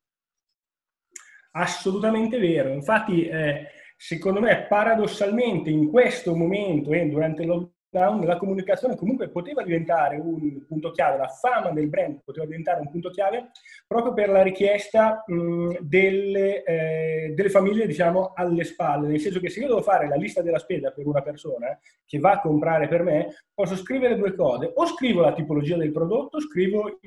Assolutamente 1.52 2.40
vero, 2.40 2.70
infatti 2.70 3.28
eh, 3.28 3.68
secondo 3.98 4.40
me 4.40 4.68
paradossalmente 4.68 5.72
in 5.72 5.90
questo 5.90 6.36
momento 6.36 6.92
e 6.92 7.00
eh, 7.00 7.10
durante 7.10 7.42
il 7.42 7.48
lockdown 7.48 8.26
la 8.26 8.38
comunicazione 8.38 8.96
comunque 8.96 9.30
poteva 9.30 9.64
diventare 9.64 10.18
un 10.18 10.64
punto 10.68 10.92
chiave, 10.92 11.18
la 11.18 11.28
fama 11.30 11.72
del 11.72 11.90
brand 11.90 12.22
poteva 12.24 12.46
diventare 12.46 12.82
un 12.82 12.92
punto 12.92 13.10
chiave 13.10 13.50
proprio 13.88 14.14
per 14.14 14.30
la 14.30 14.44
richiesta 14.44 15.24
mh, 15.26 15.78
delle, 15.80 16.64
eh, 16.64 17.34
delle, 17.34 17.50
famiglie 17.50 17.88
diciamo 17.88 18.34
alle 18.36 18.66
spalle, 18.66 19.08
nel 19.08 19.20
senso 19.20 19.40
che 19.40 19.50
se 19.50 19.62
io 19.62 19.68
devo 19.68 19.82
fare 19.82 20.08
la 20.08 20.16
lista 20.16 20.44
della 20.44 20.60
spesa 20.60 20.92
per 20.92 21.08
una 21.08 21.24
persona 21.24 21.78
che 22.06 22.20
va 22.20 22.34
a 22.34 22.40
comprare 22.40 22.88
per 22.88 23.02
me, 23.02 23.34
posso 23.54 23.76
scrivere 23.76 24.16
due 24.16 24.36
cose, 24.36 24.72
o 24.74 24.86
scrivo 24.86 25.22
la 25.22 25.34
tipologia 25.34 25.76
del 25.76 25.92
prodotto, 25.92 26.40
scrivo 26.40 27.00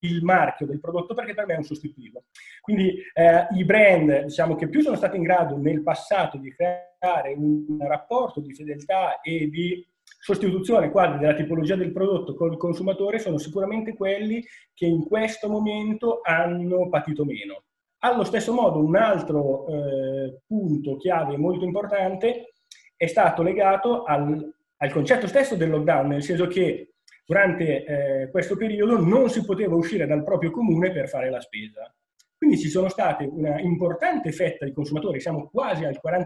il 0.00 0.22
marchio 0.22 0.66
del 0.66 0.80
prodotto 0.80 1.14
perché 1.14 1.34
per 1.34 1.46
me 1.46 1.54
è 1.54 1.58
un 1.58 1.64
sostitutivo. 1.64 2.24
Quindi 2.60 3.02
eh, 3.14 3.46
i 3.56 3.64
brand 3.64 4.24
diciamo, 4.24 4.54
che 4.54 4.68
più 4.68 4.80
sono 4.80 4.96
stati 4.96 5.16
in 5.16 5.22
grado 5.22 5.56
nel 5.56 5.82
passato 5.82 6.38
di 6.38 6.52
creare 6.54 7.34
un 7.36 7.78
rapporto 7.80 8.40
di 8.40 8.54
fedeltà 8.54 9.20
e 9.20 9.48
di 9.48 9.86
sostituzione 10.20 10.90
quasi 10.90 11.18
della 11.18 11.34
tipologia 11.34 11.76
del 11.76 11.92
prodotto 11.92 12.34
col 12.34 12.56
consumatore 12.56 13.18
sono 13.18 13.38
sicuramente 13.38 13.94
quelli 13.94 14.44
che 14.74 14.86
in 14.86 15.04
questo 15.04 15.48
momento 15.48 16.20
hanno 16.22 16.88
patito 16.88 17.24
meno. 17.24 17.62
Allo 18.00 18.24
stesso 18.24 18.52
modo 18.52 18.78
un 18.78 18.96
altro 18.96 19.66
eh, 19.66 20.40
punto 20.46 20.96
chiave 20.96 21.36
molto 21.36 21.64
importante 21.64 22.52
è 22.96 23.06
stato 23.06 23.42
legato 23.42 24.04
al, 24.04 24.54
al 24.76 24.92
concetto 24.92 25.26
stesso 25.26 25.56
del 25.56 25.70
lockdown, 25.70 26.06
nel 26.08 26.22
senso 26.22 26.46
che 26.46 26.94
durante 27.28 27.84
eh, 27.84 28.30
questo 28.30 28.56
periodo 28.56 28.98
non 28.98 29.28
si 29.28 29.44
poteva 29.44 29.74
uscire 29.74 30.06
dal 30.06 30.24
proprio 30.24 30.50
comune 30.50 30.90
per 30.90 31.10
fare 31.10 31.28
la 31.28 31.42
spesa. 31.42 31.94
Quindi 32.34 32.56
ci 32.56 32.70
sono 32.70 32.88
state 32.88 33.28
una 33.30 33.60
importante 33.60 34.32
fetta 34.32 34.64
di 34.64 34.72
consumatori, 34.72 35.20
siamo 35.20 35.46
quasi 35.50 35.84
al 35.84 36.00
40%, 36.02 36.24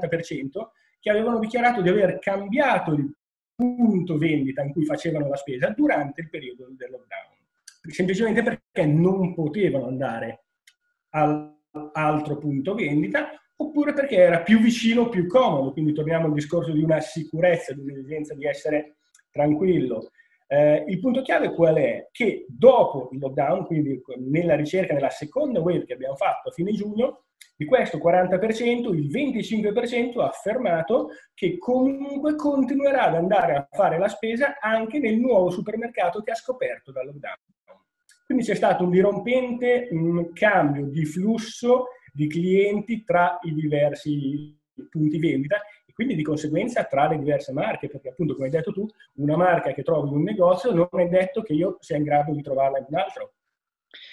che 1.00 1.10
avevano 1.10 1.40
dichiarato 1.40 1.82
di 1.82 1.88
aver 1.88 2.20
cambiato 2.20 2.92
il 2.92 3.12
punto 3.52 4.16
vendita 4.16 4.62
in 4.62 4.70
cui 4.70 4.84
facevano 4.84 5.26
la 5.26 5.34
spesa 5.34 5.70
durante 5.70 6.20
il 6.20 6.30
periodo 6.30 6.68
del 6.70 6.90
lockdown, 6.90 7.90
semplicemente 7.90 8.44
perché 8.44 8.86
non 8.86 9.34
potevano 9.34 9.88
andare 9.88 10.44
all'altro 11.10 12.38
punto 12.38 12.74
vendita 12.74 13.30
oppure 13.56 13.92
perché 13.92 14.18
era 14.18 14.42
più 14.42 14.60
vicino, 14.60 15.08
più 15.08 15.26
comodo. 15.26 15.72
Quindi 15.72 15.94
torniamo 15.94 16.26
al 16.26 16.32
discorso 16.32 16.70
di 16.70 16.84
una 16.84 17.00
sicurezza, 17.00 17.72
di 17.72 17.80
un'esigenza 17.80 18.34
di 18.34 18.46
essere 18.46 18.98
tranquillo 19.32 20.12
eh, 20.52 20.84
il 20.86 21.00
punto 21.00 21.22
chiave 21.22 21.54
qual 21.54 21.76
è? 21.76 22.08
Che 22.12 22.44
dopo 22.46 23.08
il 23.12 23.18
lockdown, 23.18 23.64
quindi 23.64 24.02
nella 24.18 24.54
ricerca, 24.54 24.92
nella 24.92 25.08
seconda 25.08 25.60
wave 25.60 25.86
che 25.86 25.94
abbiamo 25.94 26.14
fatto 26.14 26.50
a 26.50 26.52
fine 26.52 26.72
giugno, 26.72 27.24
di 27.56 27.64
questo 27.64 27.96
40%, 27.96 28.92
il 28.92 29.08
25% 29.10 30.20
ha 30.20 30.28
affermato 30.28 31.08
che 31.32 31.56
comunque 31.56 32.34
continuerà 32.36 33.04
ad 33.04 33.14
andare 33.14 33.54
a 33.54 33.66
fare 33.70 33.98
la 33.98 34.08
spesa 34.08 34.58
anche 34.60 34.98
nel 34.98 35.18
nuovo 35.18 35.48
supermercato 35.48 36.20
che 36.20 36.32
ha 36.32 36.36
scoperto 36.36 36.92
dal 36.92 37.06
lockdown. 37.06 37.36
Quindi 38.26 38.44
c'è 38.44 38.54
stato 38.54 38.84
un 38.84 38.90
dirompente 38.90 39.88
un 39.92 40.34
cambio 40.34 40.84
di 40.84 41.06
flusso 41.06 41.86
di 42.12 42.26
clienti 42.26 43.04
tra 43.04 43.38
i 43.42 43.54
diversi 43.54 44.54
punti 44.90 45.18
vendita 45.18 45.62
e 45.92 45.94
quindi 45.94 46.14
di 46.14 46.22
conseguenza 46.22 46.84
tra 46.84 47.06
le 47.06 47.18
diverse 47.18 47.52
marche, 47.52 47.88
perché 47.88 48.08
appunto 48.08 48.34
come 48.34 48.46
hai 48.46 48.52
detto 48.52 48.72
tu, 48.72 48.88
una 49.16 49.36
marca 49.36 49.72
che 49.72 49.82
trovi 49.82 50.08
in 50.08 50.16
un 50.16 50.22
negozio 50.22 50.72
non 50.72 50.88
è 50.90 51.06
detto 51.06 51.42
che 51.42 51.52
io 51.52 51.76
sia 51.80 51.96
in 51.96 52.04
grado 52.04 52.32
di 52.32 52.42
trovarla 52.42 52.78
in 52.78 52.86
un 52.88 52.96
altro. 52.96 53.34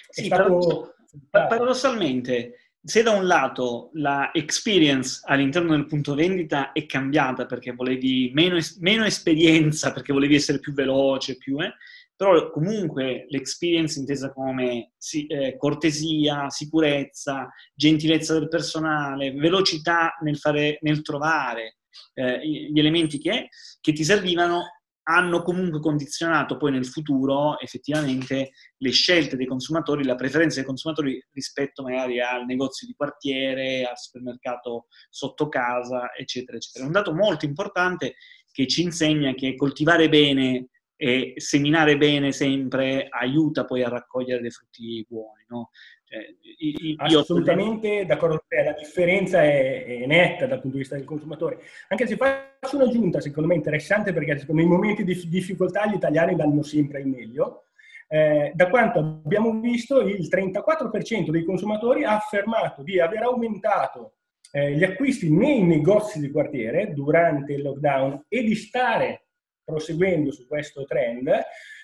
Sì, 0.09 0.25
stato... 0.25 0.95
paradossalmente, 1.29 2.73
se 2.83 3.01
da 3.01 3.11
un 3.11 3.25
lato 3.25 3.91
la 3.93 4.31
experience 4.33 5.21
all'interno 5.23 5.71
del 5.71 5.85
punto 5.85 6.15
vendita 6.15 6.73
è 6.73 6.85
cambiata 6.85 7.45
perché 7.45 7.71
volevi 7.71 8.31
meno, 8.33 8.57
meno 8.79 9.05
esperienza, 9.05 9.93
perché 9.93 10.11
volevi 10.11 10.35
essere 10.35 10.59
più 10.59 10.73
veloce, 10.73 11.37
più, 11.37 11.61
eh, 11.61 11.73
però 12.19 12.49
comunque 12.49 13.27
l'experience 13.29 13.97
intesa 13.97 14.33
come 14.33 14.91
sì, 14.97 15.25
eh, 15.27 15.55
cortesia, 15.55 16.49
sicurezza, 16.49 17.47
gentilezza 17.73 18.33
del 18.33 18.49
personale, 18.49 19.31
velocità 19.31 20.17
nel, 20.19 20.37
fare, 20.37 20.79
nel 20.81 21.01
trovare 21.01 21.77
eh, 22.15 22.45
gli 22.45 22.77
elementi 22.77 23.19
che, 23.19 23.47
che 23.79 23.93
ti 23.93 24.03
servivano 24.03 24.63
hanno 25.03 25.43
comunque 25.43 25.79
condizionato 25.79 26.57
poi 26.57 26.71
nel 26.71 26.85
futuro 26.85 27.57
effettivamente 27.57 28.51
le 28.75 28.91
scelte 28.91 29.37
dei 29.37 29.47
consumatori, 29.47 30.03
la 30.03 30.15
preferenza 30.15 30.57
dei 30.57 30.65
consumatori 30.65 31.25
rispetto 31.31 31.83
magari 31.83 32.19
al 32.19 32.43
negozio 32.43 32.85
di 32.85 32.95
quartiere, 32.97 33.85
al 33.85 33.97
supermercato 33.97 34.87
sotto 35.09 35.47
casa, 35.47 36.13
eccetera, 36.13 36.57
eccetera. 36.57 36.83
È 36.83 36.87
un 36.87 36.93
dato 36.93 37.13
molto 37.13 37.45
importante 37.45 38.15
che 38.51 38.67
ci 38.67 38.81
insegna 38.81 39.33
che 39.35 39.55
coltivare 39.55 40.09
bene 40.09 40.67
e 41.01 41.35
seminare 41.37 41.95
bene 41.95 42.33
sempre 42.33 43.07
aiuta 43.09 43.63
poi 43.63 43.83
a 43.83 43.87
raccogliere 43.87 44.41
dei 44.41 44.51
frutti 44.51 45.05
buoni. 45.07 45.45
No? 45.47 45.69
Cioè, 46.03 46.19
io 47.07 47.19
Assolutamente 47.19 48.05
d'accordo 48.05 48.43
la 48.49 48.73
differenza 48.73 49.41
è, 49.41 49.85
è, 49.85 50.05
netta 50.05 50.45
dal 50.45 50.59
punto 50.59 50.75
di 50.75 50.81
vista 50.81 50.97
del 50.97 51.05
consumatore. 51.05 51.61
Anche 51.87 52.05
se 52.05 52.17
faccio 52.17 52.75
un'aggiunta, 52.75 53.21
secondo 53.21 53.47
me 53.47 53.55
interessante, 53.55 54.11
perché 54.11 54.43
nei 54.49 54.65
momenti 54.65 55.05
di 55.05 55.15
difficoltà 55.29 55.87
gli 55.87 55.95
italiani 55.95 56.35
danno 56.35 56.63
sempre 56.63 56.99
il 56.99 57.07
meglio. 57.07 57.67
Eh, 58.09 58.51
da 58.53 58.67
quanto 58.67 58.99
abbiamo 58.99 59.57
visto, 59.61 60.01
il 60.01 60.27
34% 60.29 61.29
dei 61.29 61.45
consumatori 61.45 62.03
ha 62.03 62.17
affermato 62.17 62.83
di 62.83 62.99
aver 62.99 63.23
aumentato 63.23 64.15
eh, 64.51 64.75
gli 64.75 64.83
acquisti 64.83 65.31
nei 65.31 65.63
negozi 65.63 66.19
di 66.19 66.29
quartiere 66.29 66.91
durante 66.91 67.53
il 67.53 67.61
lockdown 67.61 68.25
e 68.27 68.43
di 68.43 68.55
stare 68.55 69.28
proseguendo 69.69 70.31
su 70.31 70.47
questo 70.47 70.83
trend 70.85 71.31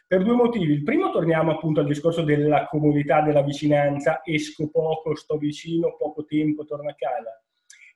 per 0.08 0.24
due 0.24 0.36
motivi. 0.36 0.74
Il 0.74 0.84
primo, 0.84 1.12
torniamo 1.12 1.51
appunto 1.51 1.80
al 1.80 1.88
discorso 1.88 2.24
della 2.24 2.65
comodità, 2.68 3.22
della 3.22 3.42
vicinanza, 3.44 4.22
esco 4.24 4.70
poco, 4.70 5.15
sto 5.15 5.38
vicino, 5.38 5.96
poco 5.98 6.25
tempo, 6.25 6.65
torno 6.65 6.89
a 6.89 6.96
casa. 6.96 7.39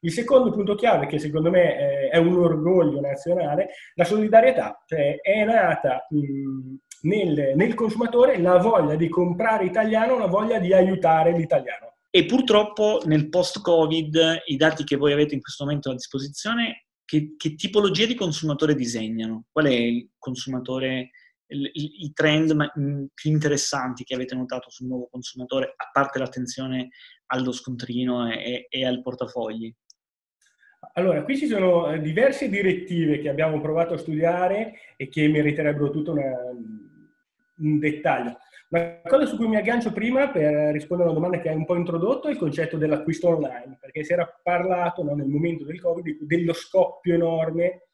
Il 0.01 0.11
secondo 0.11 0.51
punto 0.51 0.75
chiave, 0.75 1.07
che 1.07 1.19
secondo 1.19 1.49
me 1.49 1.77
eh, 1.77 2.09
è 2.09 2.17
un 2.17 2.37
orgoglio 2.37 3.01
nazionale, 3.01 3.69
la 3.95 4.05
solidarietà, 4.05 4.81
cioè 4.85 5.17
è 5.19 5.43
nata 5.43 6.07
nel, 7.01 7.53
nel 7.55 7.73
consumatore 7.73 8.39
la 8.39 8.57
voglia 8.57 8.95
di 8.95 9.09
comprare 9.09 9.65
italiano, 9.65 10.17
la 10.17 10.27
voglia 10.27 10.57
di 10.57 10.73
aiutare 10.73 11.35
l'italiano. 11.35 11.95
E 12.09 12.25
purtroppo 12.25 13.01
nel 13.05 13.29
post-Covid 13.29 14.43
i 14.45 14.55
dati 14.55 14.83
che 14.83 14.95
voi 14.95 15.11
avete 15.11 15.35
in 15.35 15.41
questo 15.41 15.65
momento 15.65 15.91
a 15.91 15.93
disposizione 15.93 16.85
che, 17.09 17.33
che 17.37 17.55
tipologia 17.55 18.05
di 18.05 18.13
consumatore 18.13 18.75
disegnano? 18.75 19.45
Qual 19.51 19.65
è 19.65 19.73
il 19.73 20.11
consumatore, 20.19 21.09
il, 21.47 21.71
i 21.73 22.11
trend 22.13 22.53
mm, 22.53 23.05
più 23.15 23.31
interessanti 23.31 24.03
che 24.03 24.13
avete 24.13 24.35
notato 24.35 24.69
sul 24.69 24.85
nuovo 24.85 25.07
consumatore, 25.09 25.73
a 25.75 25.89
parte 25.91 26.19
l'attenzione 26.19 26.89
allo 27.25 27.51
scontrino 27.51 28.31
e, 28.31 28.67
e 28.69 28.85
al 28.85 29.01
portafogli? 29.01 29.73
Allora, 30.93 31.23
qui 31.23 31.35
ci 31.35 31.47
sono 31.47 31.91
eh, 31.91 31.99
diverse 31.99 32.47
direttive 32.47 33.17
che 33.17 33.29
abbiamo 33.29 33.59
provato 33.59 33.95
a 33.95 33.97
studiare 33.97 34.73
e 34.95 35.09
che 35.09 35.27
meriterebbero 35.27 35.89
tutto 35.89 36.11
una, 36.11 36.31
un 37.57 37.79
dettaglio. 37.79 38.37
Una 38.71 39.01
cosa 39.07 39.25
su 39.25 39.35
cui 39.35 39.47
mi 39.47 39.55
aggancio 39.55 39.91
prima 39.91 40.29
per 40.29 40.71
rispondere 40.71 41.09
a 41.09 41.11
una 41.11 41.19
domanda 41.19 41.41
che 41.41 41.49
hai 41.49 41.55
un 41.55 41.65
po' 41.65 41.75
introdotto 41.75 42.27
è 42.27 42.31
il 42.31 42.37
concetto 42.37 42.77
dell'acquisto 42.77 43.29
online, 43.29 43.79
perché 43.81 44.03
si 44.03 44.13
era 44.13 44.31
parlato 44.43 45.01
no, 45.01 45.15
nel 45.15 45.27
momento 45.27 45.63
del 45.63 45.81
Covid 45.81 46.21
dello 46.21 46.53
scoppio 46.53 47.15
enorme 47.15 47.87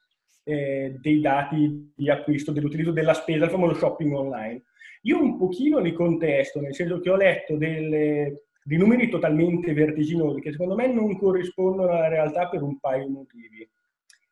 eh, 0.43 0.97
dei 0.99 1.21
dati 1.21 1.93
di 1.95 2.09
acquisto, 2.09 2.51
dell'utilizzo 2.51 2.91
della 2.91 3.13
spesa, 3.13 3.45
il 3.45 3.51
famoso 3.51 3.75
shopping 3.75 4.13
online. 4.13 4.63
Io 5.03 5.21
un 5.21 5.37
pochino 5.37 5.79
li 5.79 5.93
contesto, 5.93 6.59
nel 6.59 6.75
senso 6.75 6.99
che 6.99 7.09
ho 7.09 7.15
letto 7.15 7.55
delle, 7.55 8.47
dei 8.61 8.77
numeri 8.77 9.07
totalmente 9.07 9.71
vertiginosi 9.71 10.41
che 10.41 10.51
secondo 10.51 10.75
me 10.75 10.87
non 10.91 11.17
corrispondono 11.17 11.93
alla 11.93 12.09
realtà 12.09 12.49
per 12.49 12.61
un 12.61 12.79
paio 12.79 13.05
di 13.05 13.13
motivi. 13.13 13.69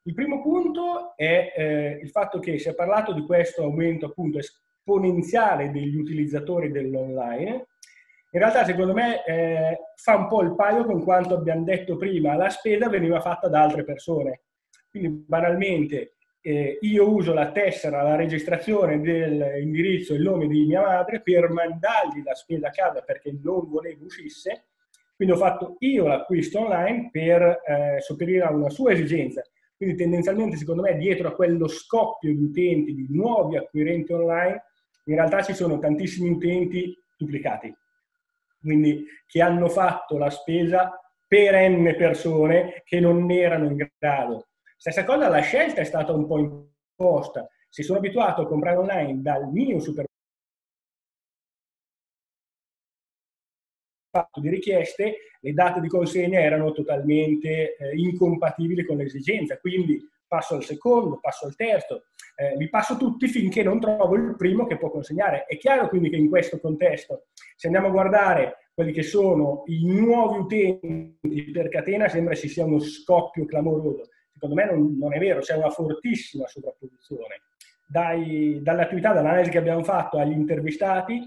Il 0.06 0.14
primo 0.14 0.42
punto 0.42 1.16
è 1.16 1.54
eh, 1.56 2.00
il 2.02 2.10
fatto 2.10 2.40
che 2.40 2.60
si 2.60 2.68
è 2.68 2.76
parlato 2.76 3.14
di 3.14 3.22
questo 3.22 3.64
aumento 3.64 4.08
appunto 4.08 4.40
esponenziale 4.84 5.72
degli 5.72 5.96
utilizzatori 5.96 6.70
dell'online, 6.70 7.68
in 8.34 8.40
realtà 8.40 8.66
secondo 8.66 8.94
me 8.94 9.24
eh, 9.26 9.80
fa 9.96 10.16
un 10.16 10.28
po' 10.28 10.42
il 10.42 10.56
paio 10.56 10.86
con 10.86 11.02
quanto 11.04 11.36
abbiamo 11.36 11.64
detto 11.64 11.96
prima, 11.96 12.36
la 12.36 12.50
spesa 12.50 12.90
veniva 12.90 13.22
fatta 13.22 13.48
da 13.48 13.62
altre 13.62 13.84
persone. 13.84 14.42
Quindi 14.90 15.24
banalmente 15.26 16.16
eh, 16.42 16.78
io 16.82 17.10
uso 17.10 17.34
la 17.34 17.52
tessera, 17.52 18.02
la 18.02 18.16
registrazione 18.16 19.00
dell'indirizzo 19.00 20.14
e 20.14 20.18
il 20.18 20.24
nome 20.24 20.48
di 20.48 20.66
mia 20.66 20.82
madre 20.82 21.22
per 21.22 21.50
mandargli 21.50 22.22
la 22.24 22.34
spesa 22.34 22.68
a 22.68 22.72
casa 22.72 23.02
perché 23.02 23.38
non 23.42 23.70
volevo 23.70 24.06
uscisse, 24.06 24.66
quindi 25.16 25.36
ho 25.36 25.38
fatto 25.38 25.76
io 25.80 26.08
l'acquisto 26.08 26.60
online 26.60 27.10
per 27.12 27.42
eh, 27.42 28.02
sopperire 28.02 28.44
a 28.44 28.52
una 28.52 28.70
sua 28.70 28.92
esigenza. 28.92 29.42
Quindi 29.78 29.96
tendenzialmente 29.96 30.58
secondo 30.58 30.82
me 30.82 30.98
dietro 30.98 31.28
a 31.28 31.34
quello 31.34 31.68
scoppio 31.68 32.34
di 32.34 32.44
utenti, 32.44 32.96
di 32.96 33.08
nuovi 33.10 33.58
acquirenti 33.58 34.12
online, 34.14 34.64
in 35.06 35.16
realtà 35.16 35.42
ci 35.42 35.54
sono 35.54 35.80
tantissimi 35.80 36.30
utenti 36.30 36.98
duplicati, 37.18 37.74
quindi 38.60 39.06
che 39.26 39.42
hanno 39.42 39.68
fatto 39.68 40.18
la 40.18 40.30
spesa 40.30 40.98
per 41.28 41.56
n 41.70 41.96
persone 41.98 42.84
che 42.86 43.00
non 43.00 43.30
erano 43.32 43.66
in 43.66 43.90
grado. 43.98 44.48
Stessa 44.78 45.04
cosa, 45.04 45.30
la 45.30 45.42
scelta 45.42 45.82
è 45.82 45.86
stata 45.86 46.12
un 46.14 46.28
po' 46.28 46.70
risposta. 46.94 47.48
Se 47.70 47.84
sono 47.84 47.98
abituato 47.98 48.42
a 48.42 48.48
comprare 48.48 48.78
online 48.78 49.22
dal 49.22 49.50
mio 49.50 49.80
supermercato, 49.80 50.12
di 54.40 54.50
richieste, 54.50 55.16
le 55.40 55.54
date 55.54 55.80
di 55.80 55.88
consegna 55.88 56.40
erano 56.40 56.72
totalmente 56.72 57.76
eh, 57.76 57.96
incompatibili 57.96 58.86
con 58.86 58.98
l'esigenza, 58.98 59.58
quindi 59.58 60.00
passo 60.28 60.56
al 60.56 60.64
secondo, 60.64 61.20
passo 61.20 61.48
al 61.48 61.56
terzo, 61.56 62.04
eh, 62.36 62.58
li 62.58 62.70
passo 62.70 62.98
tutti 62.98 63.28
finché 63.28 63.64
non 63.64 63.80
trovo 63.80 64.16
il 64.16 64.36
primo 64.36 64.66
che 64.66 64.78
può 64.78 64.90
consegnare. 64.90 65.46
È 65.46 65.58
chiaro 65.58 65.88
quindi 65.90 66.10
che 66.10 66.16
in 66.16 66.30
questo 66.30 66.60
contesto, 66.60 67.28
se 67.56 67.68
andiamo 67.68 67.88
a 67.88 67.92
guardare 67.92 68.70
quelli 68.74 68.92
che 68.92 69.04
sono 69.04 69.64
i 69.68 69.86
nuovi 69.86 70.40
utenti 70.40 71.52
per 71.52 71.70
catena, 71.70 72.08
sembra 72.08 72.34
ci 72.34 72.48
sia 72.48 72.66
uno 72.66 72.80
scoppio 72.80 73.46
clamoroso. 73.46 74.10
Secondo 74.34 74.56
me 74.56 74.66
non, 74.66 74.98
non 74.98 75.14
è 75.14 75.20
vero, 75.20 75.40
c'è 75.40 75.56
una 75.56 75.70
fortissima 75.70 76.48
sovrapposizione. 76.48 77.42
Dall'attività, 77.88 79.14
dall'analisi 79.14 79.52
che 79.52 79.60
abbiamo 79.60 79.84
fatto 79.84 80.18
agli 80.18 80.32
intervistati, 80.32 81.22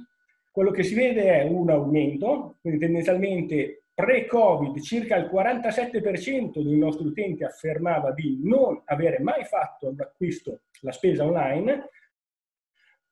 quello 0.50 0.72
che 0.72 0.82
si 0.82 0.94
vede 0.94 1.22
è 1.22 1.44
un 1.44 1.70
aumento, 1.70 2.56
quindi 2.60 2.80
tendenzialmente 2.80 3.82
pre-Covid 3.96 4.78
circa 4.82 5.16
il 5.16 5.30
47% 5.32 6.60
dei 6.60 6.76
nostri 6.76 7.06
utenti 7.06 7.44
affermava 7.44 8.12
di 8.12 8.38
non 8.42 8.82
avere 8.84 9.20
mai 9.20 9.42
fatto 9.46 9.88
un 9.88 9.98
acquisto, 9.98 10.64
la 10.82 10.92
spesa 10.92 11.24
online. 11.24 11.88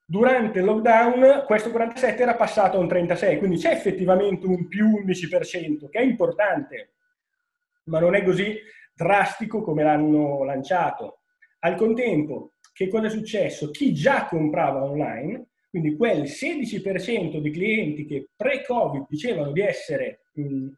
Durante 0.05 0.59
il 0.59 0.67
lockdown 0.67 1.45
questo 1.47 1.71
47 1.71 2.23
era 2.23 2.35
passato 2.35 2.77
a 2.77 2.81
un 2.81 2.89
36, 2.89 3.39
quindi 3.39 3.57
c'è 3.57 3.73
effettivamente 3.73 4.47
un 4.47 4.69
più 4.69 5.03
11%, 5.03 5.89
che 5.89 5.99
è 5.99 6.03
importante, 6.03 6.93
ma 7.85 7.99
non 7.99 8.15
è 8.15 8.23
così 8.23 8.55
drastico 8.95 9.63
come 9.63 9.85
l'hanno 9.85 10.45
lanciato. 10.45 11.21
Al 11.61 11.77
contempo, 11.77 12.57
che 12.75 12.89
cosa 12.89 13.07
è 13.07 13.11
successo? 13.11 13.71
Chi 13.71 13.95
già 13.95 14.27
comprava 14.27 14.85
online 14.85 15.47
quindi 15.75 15.97
quel 15.97 16.23
16% 16.23 17.39
di 17.39 17.51
clienti 17.51 18.05
che 18.05 18.29
pre-Covid 18.37 19.07
dicevano 19.09 19.51
di 19.51 19.61
essere 19.61 20.21
mh, 20.35 20.69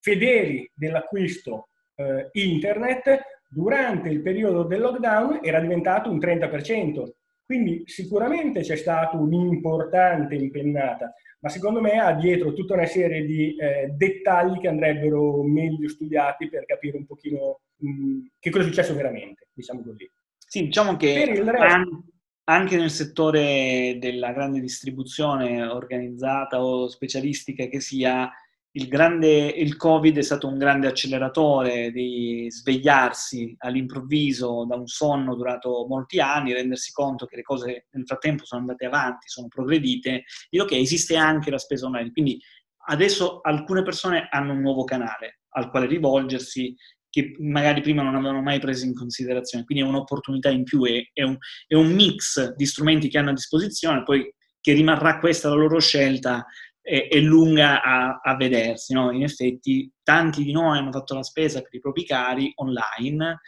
fedeli 0.00 0.70
dell'acquisto 0.74 1.68
eh, 1.96 2.28
internet, 2.32 3.20
durante 3.48 4.08
il 4.08 4.20
periodo 4.20 4.64
del 4.64 4.80
lockdown 4.80 5.40
era 5.42 5.60
diventato 5.60 6.10
un 6.10 6.18
30%. 6.18 7.08
Quindi 7.44 7.82
sicuramente 7.86 8.60
c'è 8.62 8.76
stata 8.76 9.16
un'importante 9.16 10.34
impennata, 10.34 11.12
ma 11.40 11.48
secondo 11.50 11.80
me 11.80 11.98
ha 11.98 12.14
dietro 12.14 12.54
tutta 12.54 12.72
una 12.72 12.86
serie 12.86 13.24
di 13.24 13.54
eh, 13.56 13.88
dettagli 13.94 14.58
che 14.58 14.68
andrebbero 14.68 15.42
meglio 15.42 15.88
studiati 15.88 16.48
per 16.48 16.64
capire 16.64 16.96
un 16.96 17.04
pochino 17.04 17.60
mh, 17.76 18.26
che 18.38 18.50
cosa 18.50 18.64
è 18.64 18.66
successo 18.66 18.94
veramente, 18.94 19.48
diciamo 19.52 19.82
così. 19.82 20.10
Sì, 20.38 20.64
diciamo 20.64 20.96
che 20.96 21.42
resto, 21.44 22.04
anche 22.44 22.76
nel 22.76 22.90
settore 22.90 23.98
della 24.00 24.32
grande 24.32 24.60
distribuzione 24.60 25.62
organizzata 25.64 26.62
o 26.64 26.88
specialistica 26.88 27.66
che 27.66 27.80
sia, 27.80 28.30
il, 28.76 28.88
grande, 28.88 29.28
il 29.28 29.76
Covid 29.76 30.16
è 30.16 30.22
stato 30.22 30.48
un 30.48 30.58
grande 30.58 30.88
acceleratore 30.88 31.92
di 31.92 32.46
svegliarsi 32.48 33.54
all'improvviso 33.58 34.64
da 34.68 34.74
un 34.74 34.86
sonno 34.86 35.36
durato 35.36 35.86
molti 35.88 36.18
anni, 36.18 36.52
rendersi 36.52 36.90
conto 36.92 37.26
che 37.26 37.36
le 37.36 37.42
cose 37.42 37.86
nel 37.90 38.04
frattempo 38.04 38.44
sono 38.44 38.62
andate 38.62 38.86
avanti, 38.86 39.28
sono 39.28 39.46
progredite, 39.46 40.24
e 40.50 40.60
ok, 40.60 40.72
esiste 40.72 41.14
anche 41.16 41.50
la 41.50 41.58
spesa 41.58 41.86
online. 41.86 42.10
Quindi 42.10 42.40
adesso 42.86 43.40
alcune 43.42 43.82
persone 43.82 44.28
hanno 44.30 44.52
un 44.52 44.60
nuovo 44.60 44.82
canale 44.82 45.40
al 45.50 45.70
quale 45.70 45.86
rivolgersi 45.86 46.74
che 47.08 47.36
magari 47.38 47.80
prima 47.80 48.02
non 48.02 48.16
avevano 48.16 48.42
mai 48.42 48.58
preso 48.58 48.86
in 48.86 48.94
considerazione. 48.94 49.64
Quindi 49.64 49.84
è 49.84 49.86
un'opportunità 49.86 50.48
in 50.48 50.64
più, 50.64 50.84
è, 50.84 51.00
è, 51.12 51.22
un, 51.22 51.36
è 51.68 51.76
un, 51.76 51.92
mix 51.92 52.54
di 52.56 52.66
strumenti 52.66 53.08
che 53.08 53.18
hanno 53.18 53.30
a 53.30 53.34
disposizione, 53.34 54.02
poi 54.02 54.34
che 54.60 54.72
rimarrà 54.72 55.20
questa 55.20 55.48
la 55.48 55.54
loro 55.54 55.78
scelta 55.78 56.44
è, 56.84 57.08
è 57.08 57.18
lunga 57.18 57.82
a, 57.82 58.20
a 58.22 58.36
vedersi. 58.36 58.92
No? 58.92 59.10
In 59.10 59.22
effetti 59.22 59.90
tanti 60.02 60.44
di 60.44 60.52
noi 60.52 60.78
hanno 60.78 60.92
fatto 60.92 61.14
la 61.14 61.22
spesa 61.22 61.62
per 61.62 61.74
i 61.74 61.80
propri 61.80 62.04
cari 62.04 62.52
online 62.56 63.40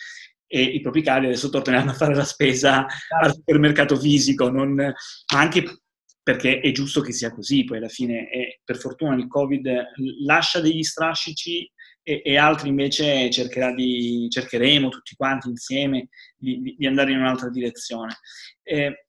e 0.49 0.62
i 0.62 0.81
propri 0.81 1.02
cari 1.02 1.26
adesso 1.26 1.50
torneranno 1.50 1.90
a 1.90 1.95
fare 1.95 2.14
la 2.14 2.25
spesa 2.25 2.87
al 3.21 3.32
supermercato 3.32 3.97
fisico, 3.97 4.49
non, 4.49 4.93
anche 5.34 5.80
perché 6.23 6.60
è 6.60 6.73
giusto 6.73 7.00
che 7.02 7.13
sia 7.13 7.32
così, 7.32 7.65
poi 7.65 7.78
alla 7.78 7.89
fine, 7.89 8.28
è, 8.28 8.58
per 8.65 8.78
fortuna 8.78 9.15
il 9.15 9.28
Covid 9.28 9.93
lascia 10.25 10.60
degli 10.60 10.82
strascici 10.82 11.71
e, 12.02 12.23
e 12.25 12.37
altri 12.37 12.69
invece 12.69 13.28
di, 13.28 14.26
cercheremo 14.28 14.89
tutti 14.89 15.15
quanti 15.15 15.49
insieme 15.49 16.08
di, 16.37 16.75
di, 16.76 16.87
andare 16.87 17.13
in 17.13 17.19
un'altra 17.19 17.49
direzione. 17.49 18.17
Eh, 18.63 19.05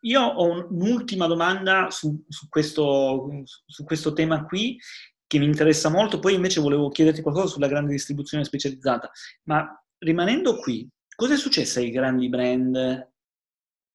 io 0.00 0.22
ho 0.22 0.68
un'ultima 0.68 1.26
domanda 1.26 1.90
su, 1.90 2.24
su, 2.28 2.48
questo, 2.48 3.44
su 3.44 3.84
questo 3.84 4.12
tema 4.12 4.44
qui 4.44 4.78
che 5.26 5.38
mi 5.38 5.44
interessa 5.44 5.90
molto, 5.90 6.18
poi 6.18 6.34
invece 6.34 6.60
volevo 6.60 6.88
chiederti 6.88 7.20
qualcosa 7.20 7.48
sulla 7.48 7.68
grande 7.68 7.92
distribuzione 7.92 8.44
specializzata, 8.44 9.10
ma 9.44 9.68
rimanendo 9.98 10.56
qui, 10.56 10.88
cosa 11.14 11.34
è 11.34 11.36
successo 11.36 11.80
ai 11.80 11.90
grandi 11.90 12.28
brand 12.28 13.12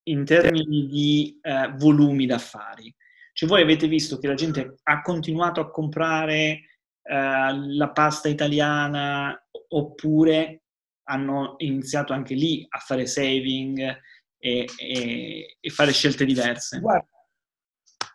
in 0.04 0.26
termini 0.26 0.88
di 0.88 1.40
eh, 1.42 1.74
volumi 1.78 2.26
d'affari? 2.26 2.94
Cioè 3.34 3.50
voi 3.50 3.64
avete 3.64 3.88
visto 3.88 4.20
che 4.20 4.28
la 4.28 4.36
gente 4.36 4.76
ha 4.84 5.02
continuato 5.02 5.60
a 5.60 5.72
comprare 5.72 6.36
eh, 6.38 6.62
la 7.02 7.90
pasta 7.92 8.28
italiana 8.28 9.36
oppure 9.70 10.62
hanno 11.06 11.56
iniziato 11.58 12.14
anche 12.14 12.36
lì 12.36 12.66
a 12.70 12.78
fare 12.78 13.08
saving 13.08 14.02
e, 14.44 14.66
e, 14.78 15.58
e 15.62 15.70
fare 15.70 15.94
scelte 15.94 16.26
diverse? 16.26 16.80
Guarda, 16.82 17.08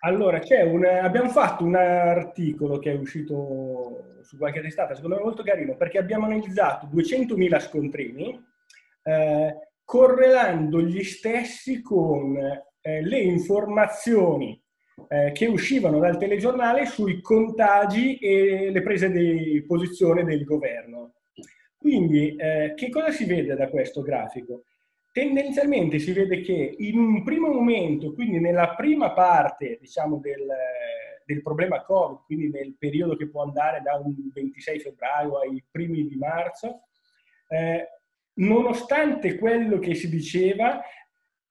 allora 0.01 0.41
un, 0.67 0.85
abbiamo 0.85 1.31
fatto 1.31 1.65
un 1.65 1.75
articolo 1.75 2.79
che 2.79 2.93
è 2.93 2.95
uscito 2.95 4.19
su 4.21 4.37
qualche 4.37 4.61
testata, 4.61 4.95
secondo 4.95 5.17
me 5.17 5.23
molto 5.23 5.43
carino, 5.43 5.75
perché 5.75 5.97
abbiamo 5.97 6.27
analizzato 6.27 6.87
200.000 6.93 7.61
scontrini 7.61 8.45
eh, 9.05 9.57
correlando 9.83 10.83
gli 10.83 11.03
stessi 11.03 11.81
con 11.81 12.37
eh, 12.37 13.03
le 13.03 13.21
informazioni 13.21 14.63
eh, 15.09 15.33
che 15.33 15.47
uscivano 15.47 15.99
dal 15.99 16.19
telegiornale 16.19 16.85
sui 16.85 17.23
contagi 17.23 18.19
e 18.19 18.71
le 18.71 18.83
prese 18.83 19.11
di 19.11 19.65
posizione 19.67 20.25
del 20.25 20.45
governo. 20.45 21.15
Quindi, 21.79 22.37
eh, 22.37 22.75
che 22.77 22.91
cosa 22.91 23.11
si 23.13 23.25
vede 23.25 23.55
da 23.57 23.69
questo 23.69 24.03
grafico? 24.03 24.65
Tendenzialmente 25.19 25.99
si 25.99 26.13
vede 26.13 26.43
che 26.43 26.77
in 26.79 26.97
un 26.97 27.25
primo 27.25 27.49
momento, 27.53 28.15
quindi 28.15 28.39
nella 28.39 28.77
prima 28.77 29.13
parte 29.13 29.77
diciamo, 29.81 30.21
del, 30.21 30.47
del 31.25 31.43
problema 31.43 31.83
Covid, 31.83 32.19
quindi 32.25 32.51
nel 32.51 32.77
periodo 32.79 33.17
che 33.17 33.29
può 33.29 33.43
andare 33.43 33.81
da 33.83 33.97
un 33.97 34.15
26 34.33 34.79
febbraio 34.79 35.41
ai 35.41 35.61
primi 35.69 36.07
di 36.07 36.15
marzo, 36.15 36.83
eh, 37.49 37.89
nonostante 38.35 39.37
quello 39.39 39.81
che 39.81 39.97
si 39.97 40.09
diceva, 40.09 40.81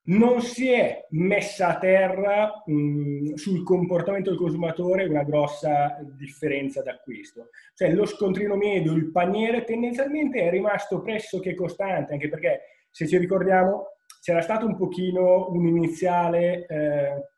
non 0.03 0.41
si 0.41 0.71
è 0.71 1.06
messa 1.10 1.75
a 1.75 1.77
terra 1.77 2.63
mh, 2.65 3.34
sul 3.34 3.63
comportamento 3.63 4.30
del 4.30 4.39
consumatore 4.39 5.03
una 5.03 5.23
grossa 5.23 5.97
differenza 6.17 6.82
d'acquisto. 6.82 7.49
Cioè 7.75 7.91
lo 7.91 8.06
scontrino 8.06 8.56
medio, 8.56 8.93
il 8.93 9.12
paniere 9.12 9.65
tendenzialmente 9.65 10.39
è 10.39 10.49
rimasto 10.49 11.01
pressoché 11.01 11.53
costante, 11.53 12.13
anche 12.13 12.30
perché 12.30 12.62
se 12.97 13.07
ci 13.07 13.17
ricordiamo 13.19 13.91
c'era 14.19 14.41
stato 14.41 14.65
un 14.65 14.75
pochino 14.75 15.51
un'iniziale 15.51 16.65
eh, 16.65 17.29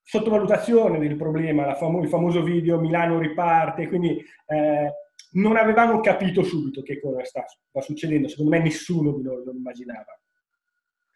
sottovalutazione 0.00 1.00
del 1.00 1.16
problema, 1.16 1.74
famo- 1.74 2.00
il 2.00 2.08
famoso 2.08 2.44
video 2.44 2.78
Milano 2.78 3.18
riparte, 3.18 3.88
quindi 3.88 4.24
eh, 4.46 4.92
non 5.32 5.56
avevamo 5.56 5.98
capito 5.98 6.44
subito 6.44 6.82
che 6.82 7.00
cosa 7.00 7.24
stava 7.24 7.46
succedendo, 7.80 8.28
secondo 8.28 8.52
me 8.52 8.60
nessuno 8.60 9.12
di 9.12 9.22
noi 9.22 9.44
lo 9.44 9.50
immaginava. 9.50 10.16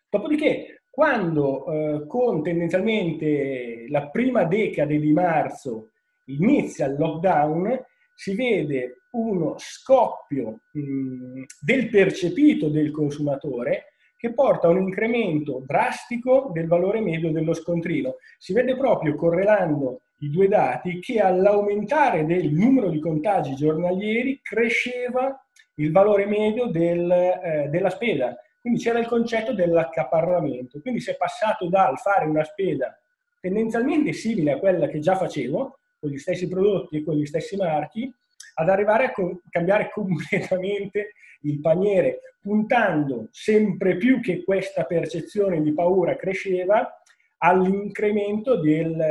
Dopodiché, 0.09 0.83
quando 0.90 1.67
eh, 1.67 2.07
con 2.09 2.43
tendenzialmente 2.43 3.87
la 3.88 4.09
prima 4.11 4.43
decade 4.43 4.99
di 4.99 5.12
marzo 5.12 5.90
inizia 6.27 6.87
il 6.87 6.97
lockdown, 6.99 7.85
si 8.14 8.35
vede 8.35 9.03
uno 9.12 9.55
scoppio 9.59 10.61
mh, 10.72 11.42
del 11.61 11.88
percepito 11.88 12.68
del 12.68 12.90
consumatore 12.90 13.94
che 14.16 14.33
porta 14.33 14.68
a 14.68 14.70
un 14.70 14.81
incremento 14.83 15.62
drastico 15.66 16.50
del 16.53 16.66
valore 16.66 17.00
medio 17.00 17.31
dello 17.31 17.53
scontrino. 17.53 18.16
Si 18.38 18.55
vede 18.55 18.77
proprio 18.77 19.14
correlando 19.14 20.00
i 20.20 20.31
due 20.31 20.48
dati 20.48 20.98
che 21.00 21.20
all'aumentare 21.20 22.24
del 22.24 22.50
numero 22.50 22.88
di 22.88 23.00
contagi 23.00 23.55
giornalieri 23.55 24.40
cresceva 24.42 25.38
il 25.74 25.92
valore 25.92 26.24
medio 26.24 26.66
del, 26.66 27.11
eh, 27.11 27.68
della 27.68 27.90
spesa. 27.90 28.35
Quindi 28.61 28.81
c'era 28.81 28.98
il 28.98 29.07
concetto 29.07 29.53
dell'accaparramento. 29.53 30.81
Quindi 30.81 31.00
si 31.00 31.11
è 31.11 31.16
passato 31.16 31.68
dal 31.68 31.98
fare 31.98 32.24
una 32.24 32.44
spesa 32.44 32.98
tendenzialmente 33.38 34.14
simile 34.14 34.53
a 34.53 34.59
quella 34.59 34.87
che 34.87 35.00
già 35.00 35.16
facevo, 35.16 35.79
con 36.05 36.12
gli 36.12 36.19
stessi 36.19 36.47
prodotti 36.49 36.99
e 36.99 37.03
con 37.03 37.14
gli 37.14 37.25
stessi 37.25 37.57
marchi, 37.57 38.12
ad 38.57 38.69
arrivare 38.69 39.07
a 39.07 39.12
co- 39.12 39.40
cambiare 39.49 39.90
completamente 39.90 41.12
il 41.43 41.61
paniere, 41.61 42.37
puntando 42.43 43.29
sempre 43.31 43.97
più 43.97 44.21
che 44.21 44.45
questa 44.45 44.85
percezione 44.85 45.62
di 45.62 45.73
paura 45.73 46.14
cresceva 46.17 47.01
all'incremento 47.38 48.61
del, 48.61 49.03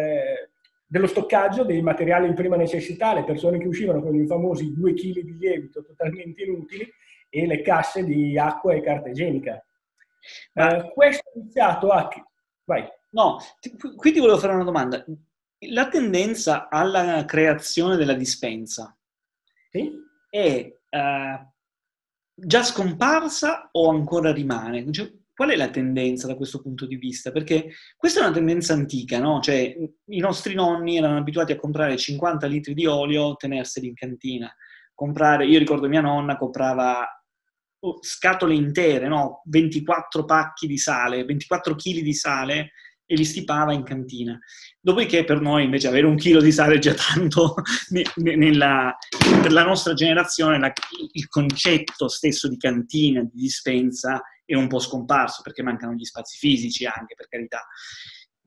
dello 0.86 1.08
stoccaggio 1.08 1.63
dei 1.63 1.82
materiali 1.82 2.27
di 2.27 2.36
prima 2.36 2.58
necessità, 2.58 3.15
le 3.15 3.23
persone 3.23 3.58
che 3.58 3.67
uscivano 3.67 4.03
con 4.03 4.15
i 4.15 4.27
famosi 4.27 4.71
due 4.71 4.93
kg 4.93 5.19
di 5.19 5.38
lievito 5.38 5.84
totalmente 5.84 6.43
inutili 6.43 6.88
e 7.27 7.47
le 7.47 7.62
casse 7.62 8.03
di 8.03 8.38
acqua 8.38 8.75
e 8.75 8.82
carta 8.82 9.10
igienica. 9.10 9.63
Ma... 10.53 10.77
Uh, 10.77 10.93
questo 10.93 11.23
è 11.34 11.39
iniziato 11.39 11.89
a... 11.89 12.08
Vai. 12.65 12.88
No, 13.10 13.38
qui 13.95 14.12
ti 14.12 14.19
volevo 14.19 14.38
fare 14.38 14.53
una 14.53 14.63
domanda. 14.63 15.03
La 15.69 15.88
tendenza 15.88 16.69
alla 16.69 17.26
creazione 17.26 17.95
della 17.95 18.13
dispensa 18.13 18.95
sì? 19.69 19.91
è 20.30 20.76
uh, 20.89 21.54
già 22.34 22.63
scomparsa 22.63 23.69
o 23.71 23.89
ancora 23.89 24.32
rimane? 24.32 24.91
Cioè, 24.91 25.12
qual 25.34 25.49
è 25.49 25.56
la 25.56 25.69
tendenza 25.69 26.28
da 26.28 26.36
questo 26.36 26.62
punto 26.62 26.86
di 26.86 26.95
vista? 26.95 27.32
Perché 27.32 27.71
questa 27.97 28.19
è 28.19 28.23
una 28.23 28.34
tendenza 28.34 28.73
antica, 28.73 29.19
no? 29.19 29.39
Cioè, 29.41 29.76
i 30.06 30.19
nostri 30.19 30.54
nonni 30.54 30.97
erano 30.97 31.17
abituati 31.17 31.52
a 31.52 31.58
comprare 31.58 31.97
50 31.97 32.45
litri 32.47 32.73
di 32.73 32.86
olio, 32.86 33.36
tenerseli 33.36 33.88
in 33.88 33.95
cantina. 33.95 34.54
Comprare, 34.93 35.45
io 35.45 35.58
ricordo 35.58 35.88
mia 35.88 36.02
nonna 36.02 36.38
comprava 36.38 37.06
oh, 37.80 37.97
scatole 38.02 38.54
intere, 38.54 39.08
no? 39.08 39.41
24 39.45 40.26
pacchi 40.26 40.67
di 40.67 40.78
sale, 40.78 41.26
24 41.26 41.76
kg 41.76 41.99
di 41.99 42.13
sale 42.13 42.71
e 43.05 43.15
li 43.15 43.25
stipava 43.25 43.73
in 43.73 43.83
cantina. 43.83 44.37
Dopodiché 44.79 45.23
per 45.23 45.41
noi 45.41 45.63
invece 45.63 45.87
avere 45.87 46.05
un 46.05 46.15
chilo 46.15 46.41
di 46.41 46.51
sale 46.51 46.75
è 46.75 46.79
già 46.79 46.93
tanto, 46.93 47.55
nella, 48.15 48.95
per 49.41 49.51
la 49.51 49.63
nostra 49.63 49.93
generazione 49.93 50.59
la, 50.59 50.71
il 51.11 51.27
concetto 51.27 52.07
stesso 52.07 52.47
di 52.47 52.57
cantina, 52.57 53.21
di 53.21 53.31
dispensa 53.33 54.21
è 54.45 54.55
un 54.55 54.67
po' 54.67 54.79
scomparso 54.79 55.41
perché 55.41 55.63
mancano 55.63 55.93
gli 55.93 56.03
spazi 56.03 56.37
fisici 56.37 56.85
anche, 56.85 57.15
per 57.15 57.27
carità. 57.27 57.65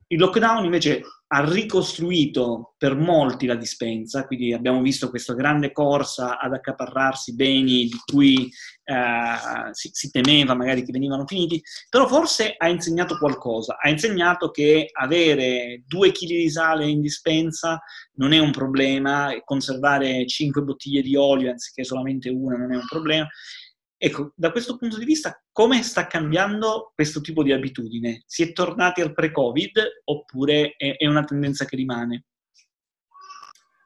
Il 0.09 0.19
lockdown 0.19 0.63
invece 0.63 1.01
ha 1.29 1.43
ricostruito 1.43 2.75
per 2.77 2.95
molti 2.95 3.45
la 3.45 3.55
dispensa, 3.55 4.25
quindi 4.25 4.53
abbiamo 4.53 4.81
visto 4.81 5.09
questa 5.09 5.33
grande 5.33 5.73
corsa 5.73 6.39
ad 6.39 6.53
accaparrarsi 6.53 7.35
beni 7.35 7.87
di 7.87 7.97
cui 8.05 8.49
eh, 8.85 9.73
si, 9.73 9.89
si, 9.91 10.09
temeva 10.09 10.55
magari 10.55 10.85
che 10.85 10.93
venivano 10.93 11.25
finiti, 11.27 11.61
però 11.89 12.07
forse 12.07 12.55
ha 12.57 12.69
insegnato 12.69 13.17
qualcosa, 13.17 13.75
ha 13.77 13.89
insegnato 13.89 14.49
che 14.49 14.89
avere 14.93 15.83
due 15.85 16.13
chili 16.13 16.37
di 16.37 16.49
sale 16.49 16.87
in 16.87 17.01
dispensa 17.01 17.81
non 18.13 18.31
è 18.31 18.39
un 18.39 18.51
problema, 18.51 19.33
conservare 19.43 20.25
cinque 20.27 20.61
bottiglie 20.61 21.01
di 21.01 21.17
olio 21.17 21.51
anziché 21.51 21.83
solamente 21.83 22.29
una 22.29 22.55
non 22.55 22.71
è 22.71 22.75
un 22.77 22.85
problema, 22.87 23.27
Ecco, 23.99 24.31
da 24.35 24.51
questo 24.51 24.77
punto 24.77 24.99
di 24.99 25.05
vista, 25.05 25.41
come 25.51 25.81
sta 25.81 26.05
cambiando 26.05 26.91
questo 26.93 27.19
tipo 27.19 27.41
di 27.41 27.51
abitudine? 27.51 28.21
Si 28.27 28.43
è 28.43 28.53
tornati 28.53 29.01
al 29.01 29.11
pre-Covid 29.11 30.03
oppure 30.03 30.75
è, 30.77 31.07
una 31.07 31.23
tendenza 31.23 31.65
che 31.65 31.75
rimane? 31.75 32.25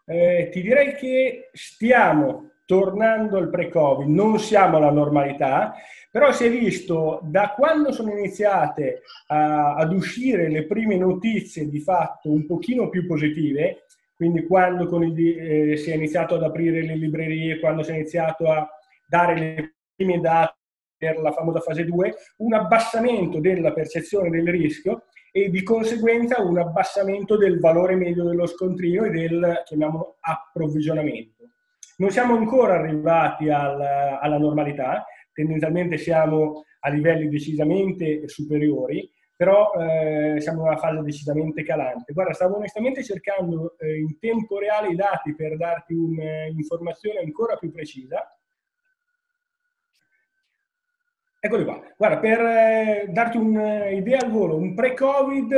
Eh, 0.06 0.50
ti 0.52 0.62
direi 0.62 0.96
che 0.96 1.50
stiamo 1.54 2.52
tornando 2.66 3.38
al 3.38 3.50
pre-Covid, 3.50 4.06
non 4.10 4.38
siamo 4.38 4.78
alla 4.78 4.92
normalità, 4.92 5.76
però 6.12 6.34
si 6.34 6.44
è 6.44 6.50
visto 6.50 7.22
da 7.24 7.54
quando 7.56 7.94
sono 7.94 8.12
iniziate 8.12 9.04
a, 9.28 9.76
ad 9.76 9.94
uscire 9.94 10.50
le 10.50 10.66
prime 10.66 10.98
notizie 10.98 11.70
di 11.70 11.80
fatto 11.80 12.30
un 12.30 12.46
pochino 12.46 12.90
più 12.90 13.08
positive, 13.08 13.86
quindi 14.14 14.46
quando 14.46 15.04
il, 15.04 15.40
eh, 15.40 15.78
si 15.78 15.90
è 15.90 15.96
iniziato 15.96 16.36
ad 16.36 16.44
aprire 16.44 16.82
le 16.82 16.98
librerie, 16.98 17.60
quando 17.62 17.82
si 17.82 17.92
è 17.92 17.96
iniziato 17.96 18.52
a 18.52 18.70
dare 19.08 19.40
le 19.40 19.76
primi 20.02 20.20
dati 20.20 20.60
per 20.98 21.20
la 21.20 21.32
famosa 21.32 21.60
fase 21.60 21.86
2, 21.86 22.14
un 22.38 22.54
abbassamento 22.54 23.40
della 23.40 23.74
percezione 23.74 24.30
del 24.30 24.48
rischio 24.48 25.06
e 25.32 25.50
di 25.50 25.64
conseguenza 25.64 26.42
un 26.42 26.60
abbassamento 26.60 27.38
del 27.38 27.60
valore 27.60 27.96
medio 27.96 28.24
dello 28.24 28.46
scontrino 28.46 29.06
e 29.06 29.10
del, 29.10 29.62
chiamiamolo, 29.66 30.18
approvvigionamento. 30.20 31.46
Non 31.98 32.12
siamo 32.12 32.36
ancora 32.36 32.76
arrivati 32.76 33.50
alla, 33.50 34.20
alla 34.20 34.38
normalità, 34.38 35.06
tendenzialmente 35.34 35.98
siamo 35.98 36.66
a 36.82 36.90
livelli 36.90 37.30
decisamente 37.30 38.28
superiori, 38.28 39.10
però 39.36 39.72
eh, 39.74 40.40
siamo 40.40 40.62
in 40.62 40.68
una 40.68 40.78
fase 40.78 41.02
decisamente 41.02 41.64
calante. 41.64 42.14
Guarda, 42.14 42.34
stavo 42.34 42.58
onestamente 42.58 43.04
cercando 43.04 43.76
eh, 43.80 44.00
in 44.00 44.20
tempo 44.20 44.60
reale 44.60 44.90
i 44.90 44.96
dati 44.96 45.34
per 45.34 45.58
darti 45.58 45.94
un'informazione 45.94 47.20
ancora 47.20 47.56
più 47.56 47.72
precisa, 47.72 48.24
Eccoli 51.44 51.64
qua. 51.64 51.82
Guarda, 51.98 52.20
per 52.20 52.40
eh, 52.40 53.06
darti 53.10 53.38
un'idea 53.38 54.20
al 54.20 54.30
volo, 54.30 54.58
un 54.58 54.76
pre-Covid, 54.76 55.52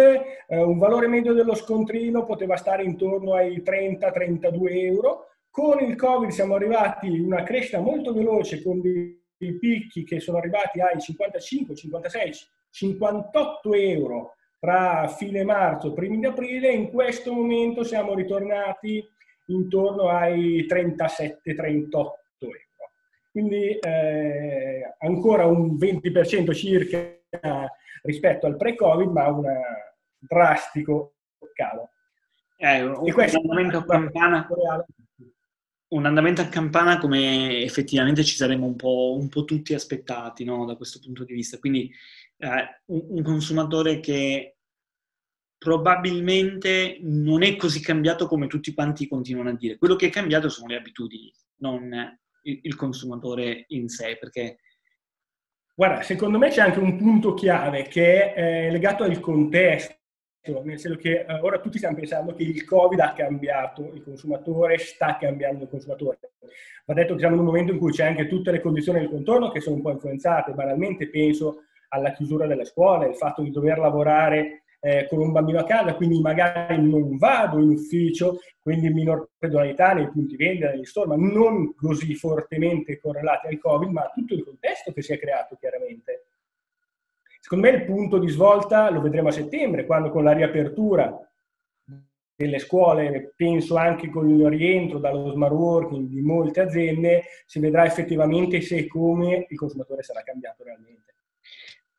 eh, 0.47 0.63
un 0.63 0.77
valore 0.77 1.07
medio 1.07 1.33
dello 1.33 1.55
scontrino 1.55 2.23
poteva 2.23 2.55
stare 2.55 2.83
intorno 2.83 3.33
ai 3.33 3.61
30-32 3.61 4.81
euro. 4.85 5.27
Con 5.49 5.81
il 5.81 5.97
Covid 5.97 6.29
siamo 6.29 6.55
arrivati 6.55 7.07
a 7.09 7.21
una 7.21 7.43
crescita 7.43 7.81
molto 7.81 8.13
veloce 8.13 8.63
con 8.63 8.79
dei 8.79 9.19
picchi 9.59 10.05
che 10.05 10.21
sono 10.21 10.37
arrivati 10.37 10.79
ai 10.79 11.01
55, 11.01 11.75
56, 11.75 12.31
58 12.69 13.73
euro 13.73 14.35
tra 14.61 15.09
fine 15.09 15.43
marzo 15.43 15.89
e 15.89 15.93
primi 15.93 16.17
di 16.19 16.25
aprile. 16.27 16.71
In 16.71 16.91
questo 16.91 17.33
momento 17.33 17.83
siamo 17.83 18.15
ritornati 18.15 19.05
intorno 19.47 20.07
ai 20.07 20.65
37-38 20.65 21.35
euro. 21.91 22.17
Quindi 23.33 23.79
eh, 23.79 24.95
ancora 24.99 25.47
un 25.47 25.75
20% 25.75 26.53
circa 26.53 27.19
rispetto 28.03 28.45
al 28.45 28.57
pre-Covid, 28.57 29.09
ma 29.09 29.27
un 29.29 29.43
drastico 30.19 31.15
calo. 31.55 31.89
Eh, 32.57 32.83
un, 32.83 33.09
andamento 33.09 33.77
a 33.79 33.85
campana, 33.85 34.47
un 35.87 36.05
andamento 36.05 36.41
a 36.41 36.47
campana 36.47 36.99
come 36.99 37.63
effettivamente 37.63 38.23
ci 38.23 38.35
saremmo 38.35 38.67
un 38.67 38.75
po', 38.75 39.17
un 39.19 39.29
po 39.29 39.45
tutti 39.45 39.73
aspettati 39.73 40.43
no? 40.43 40.65
da 40.65 40.75
questo 40.75 40.99
punto 40.99 41.23
di 41.23 41.33
vista. 41.33 41.57
Quindi 41.57 41.91
eh, 42.37 42.81
un, 42.85 43.05
un 43.09 43.23
consumatore 43.23 43.99
che 43.99 44.57
probabilmente 45.57 46.99
non 47.01 47.41
è 47.41 47.55
così 47.55 47.81
cambiato 47.81 48.27
come 48.27 48.45
tutti 48.45 48.75
quanti 48.75 49.07
continuano 49.07 49.49
a 49.49 49.55
dire. 49.55 49.79
Quello 49.79 49.95
che 49.95 50.05
è 50.05 50.11
cambiato 50.11 50.49
sono 50.49 50.67
le 50.67 50.77
abitudini, 50.77 51.33
non, 51.61 52.19
il, 52.43 52.75
consumatore 52.75 53.65
in 53.69 53.89
sé, 53.89 54.17
perché... 54.19 54.59
Guarda, 55.75 56.03
secondo 56.03 56.37
me 56.37 56.49
c'è 56.49 56.61
anche 56.61 56.79
un 56.79 56.97
punto 56.97 57.33
chiave 57.33 57.83
che 57.83 58.33
è 58.33 58.65
eh, 58.65 58.71
legato 58.71 59.03
al 59.03 59.19
contesto, 59.19 59.95
nel 60.63 60.79
senso 60.79 60.97
che 60.99 61.25
eh, 61.27 61.39
ora 61.41 61.59
tutti 61.59 61.77
stiamo 61.77 61.95
pensando 61.95 62.35
che 62.35 62.43
il 62.43 62.63
Covid 62.63 62.99
ha 62.99 63.13
cambiato 63.13 63.91
il 63.93 64.03
consumatore, 64.03 64.77
sta 64.77 65.17
cambiando 65.17 65.63
il 65.63 65.69
consumatore. 65.69 66.19
Va 66.85 66.93
detto 66.93 67.13
che 67.13 67.19
siamo 67.19 67.35
in 67.35 67.41
un 67.41 67.47
momento 67.47 67.71
in 67.71 67.79
cui 67.79 67.91
c'è 67.91 68.05
anche 68.05 68.27
tutte 68.27 68.51
le 68.51 68.61
condizioni 68.61 68.99
del 68.99 69.09
contorno 69.09 69.49
che 69.49 69.61
sono 69.61 69.77
un 69.77 69.81
po' 69.81 69.91
influenzate, 69.91 70.51
banalmente 70.51 71.09
penso 71.09 71.63
alla 71.89 72.11
chiusura 72.11 72.45
delle 72.45 72.65
scuole, 72.65 73.07
il 73.07 73.15
fatto 73.15 73.41
di 73.41 73.51
dover 73.51 73.79
lavorare 73.79 74.62
eh, 74.85 75.07
con 75.07 75.19
un 75.19 75.31
bambino 75.31 75.59
a 75.59 75.63
casa, 75.63 75.95
quindi 75.95 76.19
magari 76.19 76.75
non 76.81 77.15
vado 77.15 77.57
in 77.57 77.69
ufficio, 77.69 78.39
quindi 78.59 78.89
minor 78.89 79.29
pedonalità 79.37 79.93
nei 79.93 80.11
punti 80.11 80.35
vendita, 80.35 80.71
negli 80.71 80.83
store, 80.83 81.07
ma 81.07 81.15
non 81.15 81.73
così 81.73 82.13
fortemente 82.15 82.99
correlati 82.99 83.47
al 83.47 83.59
Covid, 83.59 83.89
ma 83.89 84.11
tutto 84.13 84.33
il 84.33 84.43
contesto 84.43 84.91
che 84.91 85.01
si 85.01 85.13
è 85.13 85.19
creato 85.19 85.55
chiaramente. 85.55 86.25
Secondo 87.39 87.69
me 87.69 87.75
il 87.77 87.85
punto 87.85 88.17
di 88.17 88.27
svolta 88.27 88.89
lo 88.89 88.99
vedremo 88.99 89.29
a 89.29 89.31
settembre, 89.31 89.85
quando 89.85 90.09
con 90.09 90.25
la 90.25 90.33
riapertura 90.33 91.17
delle 92.35 92.59
scuole, 92.59 93.33
penso 93.37 93.77
anche 93.77 94.09
con 94.09 94.27
il 94.27 94.45
rientro 94.49 94.99
dallo 94.99 95.31
smart 95.31 95.53
working 95.53 96.09
di 96.09 96.19
molte 96.19 96.59
aziende, 96.59 97.23
si 97.45 97.59
vedrà 97.59 97.85
effettivamente 97.85 98.59
se 98.59 98.79
e 98.79 98.87
come 98.87 99.45
il 99.47 99.57
consumatore 99.57 100.03
sarà 100.03 100.23
cambiato 100.23 100.63
realmente. 100.63 101.13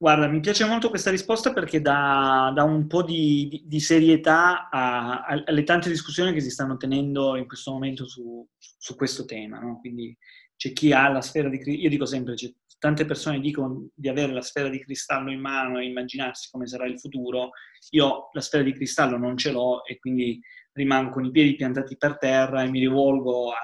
Guarda, 0.05 0.29
mi 0.29 0.41
piace 0.41 0.67
molto 0.67 0.91
questa 0.91 1.11
risposta 1.11 1.55
perché 1.55 1.81
dà, 1.81 2.53
dà 2.55 2.63
un 2.63 2.87
po' 2.87 3.03
di, 3.03 3.49
di, 3.49 3.63
di 3.65 3.81
serietà 3.81 4.69
a, 4.69 5.25
a, 5.25 5.43
alle 5.47 5.63
tante 5.63 5.89
discussioni 5.89 6.35
che 6.35 6.43
si 6.43 6.51
stanno 6.51 6.77
tenendo 6.77 7.37
in 7.37 7.47
questo 7.47 7.73
momento 7.73 8.07
su, 8.07 8.47
su 8.59 8.97
questo 8.97 9.25
tema. 9.25 9.61
No? 9.61 9.81
Quindi 9.81 10.15
c'è 10.57 10.75
chi 10.75 10.93
ha 10.93 11.09
la 11.09 11.23
sfera 11.23 11.49
di 11.49 11.57
cristallo, 11.57 11.85
io 11.85 11.89
dico 11.89 12.05
sempre, 12.05 12.35
tante 12.79 13.07
persone 13.07 13.41
dicono 13.41 13.89
di 13.95 14.11
avere 14.11 14.35
la 14.35 14.43
sfera 14.43 14.69
di 14.69 14.79
cristallo 14.79 15.31
in 15.31 15.41
mano 15.41 15.79
e 15.79 15.87
immaginarsi 15.87 16.51
come 16.51 16.67
sarà 16.67 16.85
il 16.85 17.01
futuro. 17.01 17.53
Io 17.93 18.29
la 18.31 18.43
sfera 18.43 18.63
di 18.63 18.75
cristallo 18.75 19.17
non 19.17 19.39
ce 19.39 19.53
l'ho 19.53 19.87
e 19.87 19.99
quindi 19.99 20.39
rimango 20.73 21.13
con 21.13 21.25
i 21.25 21.31
piedi 21.31 21.57
piantati 21.57 21.97
per 21.97 22.19
terra 22.19 22.63
e 22.63 22.69
mi 22.69 22.81
rivolgo 22.81 23.53
a, 23.53 23.57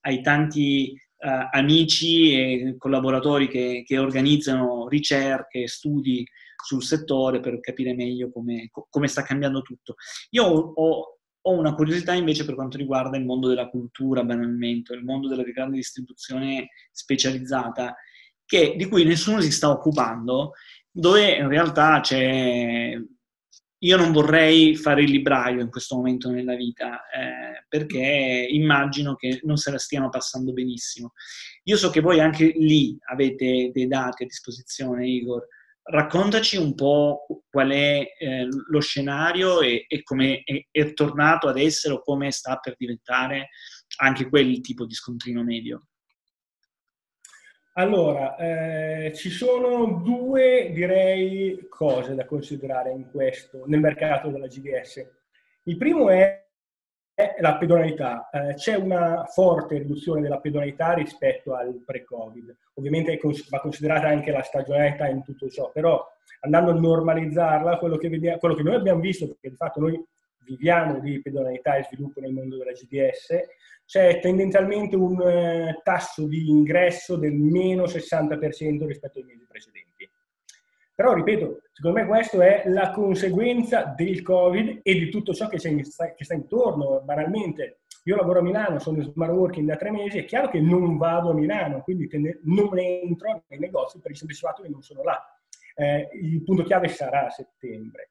ai 0.00 0.22
tanti 0.22 1.00
uh, 1.18 1.48
amici 1.50 2.32
e 2.32 2.74
collaboratori 2.78 3.48
che, 3.48 3.82
che, 3.86 3.98
organizzano 3.98 4.88
ricerche, 4.88 5.66
studi 5.66 6.26
sul 6.64 6.82
settore 6.82 7.40
per 7.40 7.60
capire 7.60 7.94
meglio 7.94 8.30
come, 8.30 8.70
come 8.88 9.08
sta 9.08 9.22
cambiando 9.22 9.62
tutto. 9.62 9.94
Io 10.30 10.44
ho, 10.44 11.18
ho 11.40 11.52
una 11.52 11.74
curiosità 11.74 12.14
invece 12.14 12.44
per 12.44 12.54
quanto 12.54 12.76
riguarda 12.76 13.16
il 13.16 13.24
mondo 13.24 13.48
della 13.48 13.68
cultura, 13.68 14.24
banalmente, 14.24 14.94
il 14.94 15.04
mondo 15.04 15.28
della 15.28 15.42
grande 15.42 15.76
distribuzione 15.76 16.68
specializzata, 16.90 17.94
che, 18.44 18.74
di 18.76 18.86
cui 18.86 19.04
nessuno 19.04 19.40
si 19.40 19.52
sta 19.52 19.70
occupando, 19.70 20.52
dove 20.90 21.36
in 21.36 21.48
realtà 21.48 22.00
c'è... 22.00 22.98
Io 23.82 23.96
non 23.96 24.12
vorrei 24.12 24.74
fare 24.74 25.02
il 25.02 25.10
libraio 25.10 25.60
in 25.60 25.70
questo 25.70 25.94
momento 25.94 26.30
nella 26.30 26.56
vita, 26.56 27.02
eh, 27.08 27.64
perché 27.68 28.46
immagino 28.50 29.14
che 29.14 29.40
non 29.44 29.56
se 29.56 29.70
la 29.70 29.78
stiano 29.78 30.08
passando 30.08 30.52
benissimo. 30.52 31.12
Io 31.64 31.76
so 31.76 31.90
che 31.90 32.00
voi 32.00 32.18
anche 32.18 32.52
lì 32.56 32.98
avete 33.08 33.70
dei 33.72 33.86
dati 33.86 34.24
a 34.24 34.26
disposizione, 34.26 35.08
Igor, 35.08 35.46
raccontaci 35.90 36.56
un 36.56 36.74
po' 36.74 37.26
qual 37.48 37.70
è 37.70 38.06
eh, 38.18 38.46
lo 38.68 38.80
scenario 38.80 39.60
e, 39.60 39.84
e 39.88 40.02
come 40.02 40.42
è, 40.44 40.66
è, 40.70 40.92
tornato 40.92 41.48
ad 41.48 41.58
essere 41.58 41.94
o 41.94 42.02
come 42.02 42.30
sta 42.30 42.56
per 42.56 42.74
diventare 42.76 43.50
anche 43.98 44.28
quel 44.28 44.60
tipo 44.60 44.86
di 44.86 44.94
scontrino 44.94 45.42
medio. 45.42 45.87
Allora, 47.78 48.34
eh, 48.34 49.12
ci 49.14 49.30
sono 49.30 50.00
due, 50.02 50.72
direi, 50.72 51.68
cose 51.68 52.16
da 52.16 52.24
considerare 52.24 52.90
in 52.90 53.08
questo, 53.08 53.62
nel 53.66 53.78
mercato 53.78 54.30
della 54.30 54.48
GDS. 54.48 55.08
Il 55.62 55.76
primo 55.76 56.10
è 56.10 56.44
la 57.38 57.56
pedonalità. 57.56 58.30
Eh, 58.30 58.54
c'è 58.54 58.74
una 58.74 59.26
forte 59.26 59.78
riduzione 59.78 60.20
della 60.20 60.40
pedonalità 60.40 60.94
rispetto 60.94 61.54
al 61.54 61.80
pre-Covid. 61.86 62.56
Ovviamente 62.74 63.16
va 63.48 63.60
considerata 63.60 64.08
anche 64.08 64.32
la 64.32 64.42
stagionalità 64.42 65.06
in 65.06 65.22
tutto 65.22 65.48
ciò, 65.48 65.70
però 65.70 66.04
andando 66.40 66.72
a 66.72 66.74
normalizzarla, 66.74 67.78
quello 67.78 67.96
che, 67.96 68.08
vediamo, 68.08 68.38
quello 68.38 68.56
che 68.56 68.64
noi 68.64 68.74
abbiamo 68.74 68.98
visto, 68.98 69.28
perché 69.28 69.50
di 69.50 69.56
fatto 69.56 69.78
noi 69.78 70.04
viviamo 70.48 70.98
di 71.00 71.20
pedonalità 71.20 71.76
e 71.76 71.84
sviluppo 71.84 72.20
nel 72.20 72.32
mondo 72.32 72.56
della 72.56 72.72
GDS, 72.72 73.36
c'è 73.84 74.20
tendenzialmente 74.20 74.96
un 74.96 75.20
eh, 75.20 75.80
tasso 75.82 76.26
di 76.26 76.48
ingresso 76.48 77.16
del 77.16 77.34
meno 77.34 77.84
60% 77.84 78.86
rispetto 78.86 79.18
ai 79.18 79.24
mesi 79.24 79.46
precedenti. 79.46 80.10
Però, 80.94 81.12
ripeto, 81.14 81.60
secondo 81.72 82.00
me 82.00 82.06
questo 82.06 82.40
è 82.40 82.64
la 82.66 82.90
conseguenza 82.90 83.84
del 83.96 84.20
Covid 84.22 84.80
e 84.82 84.94
di 84.94 85.08
tutto 85.10 85.32
ciò 85.32 85.46
che, 85.46 85.58
che 85.58 86.24
sta 86.24 86.34
intorno. 86.34 87.00
Banalmente, 87.04 87.82
io 88.04 88.16
lavoro 88.16 88.40
a 88.40 88.42
Milano, 88.42 88.78
sono 88.78 88.96
in 88.98 89.04
smart 89.04 89.32
working 89.32 89.68
da 89.68 89.76
tre 89.76 89.90
mesi, 89.90 90.18
è 90.18 90.24
chiaro 90.24 90.48
che 90.48 90.60
non 90.60 90.96
vado 90.96 91.30
a 91.30 91.34
Milano, 91.34 91.82
quindi 91.82 92.08
non 92.42 92.78
entro 92.78 93.44
nei 93.46 93.58
negozi 93.58 94.00
per 94.00 94.10
il 94.10 94.16
semplice 94.16 94.46
fatto 94.46 94.62
che 94.62 94.68
non 94.68 94.82
sono 94.82 95.02
là. 95.02 95.22
Eh, 95.74 96.08
il 96.14 96.42
punto 96.42 96.64
chiave 96.64 96.88
sarà 96.88 97.26
a 97.26 97.30
settembre. 97.30 98.10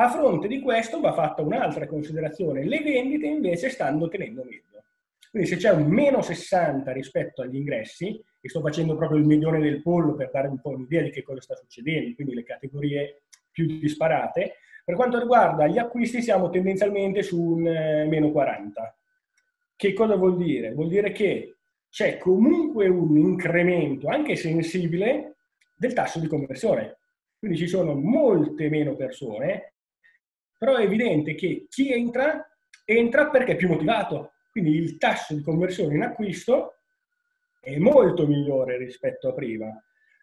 A 0.00 0.08
fronte 0.10 0.46
di 0.46 0.60
questo 0.60 1.00
va 1.00 1.12
fatta 1.12 1.42
un'altra 1.42 1.88
considerazione. 1.88 2.64
Le 2.64 2.80
vendite 2.82 3.26
invece 3.26 3.68
stanno 3.68 4.06
tenendo 4.06 4.44
meglio. 4.44 4.84
Quindi 5.28 5.48
se 5.48 5.56
c'è 5.56 5.72
un 5.72 5.88
meno 5.88 6.22
60 6.22 6.92
rispetto 6.92 7.42
agli 7.42 7.56
ingressi, 7.56 8.24
e 8.40 8.48
sto 8.48 8.60
facendo 8.60 8.94
proprio 8.94 9.18
il 9.18 9.26
milione 9.26 9.58
del 9.58 9.82
pollo 9.82 10.14
per 10.14 10.30
dare 10.30 10.46
un 10.46 10.60
po' 10.60 10.70
un'idea 10.70 11.02
di 11.02 11.10
che 11.10 11.24
cosa 11.24 11.40
sta 11.40 11.56
succedendo, 11.56 12.14
quindi 12.14 12.34
le 12.34 12.44
categorie 12.44 13.22
più 13.50 13.66
disparate, 13.66 14.58
per 14.84 14.94
quanto 14.94 15.18
riguarda 15.18 15.66
gli 15.66 15.78
acquisti 15.78 16.22
siamo 16.22 16.48
tendenzialmente 16.48 17.22
su 17.22 17.42
un 17.42 17.66
eh, 17.66 18.04
meno 18.04 18.30
40. 18.30 18.96
Che 19.74 19.92
cosa 19.94 20.14
vuol 20.14 20.36
dire? 20.36 20.74
Vuol 20.74 20.90
dire 20.90 21.10
che 21.10 21.56
c'è 21.90 22.18
comunque 22.18 22.86
un 22.86 23.18
incremento, 23.18 24.06
anche 24.06 24.36
sensibile, 24.36 25.38
del 25.76 25.92
tasso 25.92 26.20
di 26.20 26.28
conversione. 26.28 26.98
Quindi 27.36 27.58
ci 27.58 27.66
sono 27.66 27.94
molte 27.94 28.68
meno 28.68 28.94
persone, 28.94 29.72
però 30.58 30.76
è 30.76 30.82
evidente 30.82 31.34
che 31.34 31.66
chi 31.70 31.92
entra, 31.92 32.46
entra 32.84 33.28
perché 33.30 33.52
è 33.52 33.56
più 33.56 33.68
motivato, 33.68 34.32
quindi 34.50 34.72
il 34.72 34.98
tasso 34.98 35.34
di 35.34 35.42
conversione 35.42 35.94
in 35.94 36.02
acquisto 36.02 36.74
è 37.60 37.76
molto 37.78 38.26
migliore 38.26 38.76
rispetto 38.76 39.28
a 39.28 39.32
prima. 39.32 39.66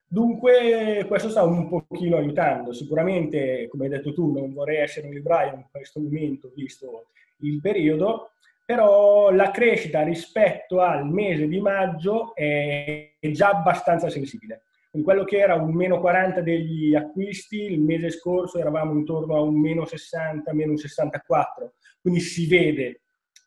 Dunque 0.07 1.05
questo 1.07 1.29
sta 1.29 1.43
un 1.43 1.67
pochino 1.67 2.17
aiutando. 2.17 2.73
Sicuramente, 2.73 3.67
come 3.69 3.85
hai 3.85 3.89
detto 3.89 4.13
tu, 4.13 4.31
non 4.31 4.53
vorrei 4.53 4.77
essere 4.77 5.07
un 5.07 5.13
libraio 5.13 5.55
in 5.55 5.65
questo 5.71 5.99
momento, 5.99 6.51
visto 6.53 7.07
il 7.39 7.59
periodo, 7.59 8.31
però 8.65 9.31
la 9.31 9.51
crescita 9.51 10.03
rispetto 10.03 10.81
al 10.81 11.07
mese 11.07 11.47
di 11.47 11.59
maggio 11.59 12.35
è 12.35 13.11
già 13.31 13.49
abbastanza 13.49 14.09
sensibile. 14.09 14.63
Quindi 14.95 15.11
quello 15.11 15.25
che 15.25 15.39
era 15.39 15.55
un 15.55 15.73
meno 15.73 15.99
40 15.99 16.39
degli 16.39 16.95
acquisti, 16.95 17.63
il 17.63 17.81
mese 17.81 18.09
scorso 18.09 18.59
eravamo 18.59 18.93
intorno 18.93 19.35
a 19.35 19.41
un 19.41 19.59
meno 19.59 19.83
60, 19.83 20.53
meno 20.53 20.77
64, 20.77 21.73
quindi 22.01 22.21
si 22.21 22.47
vede 22.47 23.01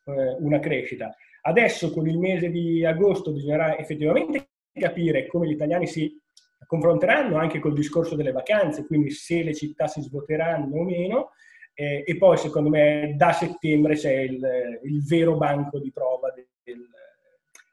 eh, 0.04 0.36
una 0.40 0.58
crescita. 0.58 1.14
Adesso 1.40 1.90
con 1.90 2.06
il 2.06 2.18
mese 2.18 2.50
di 2.50 2.84
agosto 2.84 3.32
bisognerà 3.32 3.78
effettivamente 3.78 4.50
capire 4.74 5.26
come 5.26 5.46
gli 5.46 5.52
italiani 5.52 5.86
si 5.86 6.20
confronteranno 6.66 7.38
anche 7.38 7.60
col 7.60 7.72
discorso 7.72 8.14
delle 8.14 8.32
vacanze, 8.32 8.84
quindi 8.84 9.08
se 9.10 9.42
le 9.42 9.54
città 9.54 9.86
si 9.86 10.02
svuoteranno 10.02 10.76
o 10.76 10.84
meno, 10.84 11.30
eh, 11.72 12.04
e 12.06 12.16
poi 12.18 12.36
secondo 12.36 12.68
me 12.68 13.14
da 13.16 13.32
settembre 13.32 13.94
c'è 13.94 14.12
il, 14.12 14.80
il 14.82 15.02
vero 15.02 15.38
banco 15.38 15.78
di 15.78 15.90
prova 15.92 16.30
del, 16.30 16.46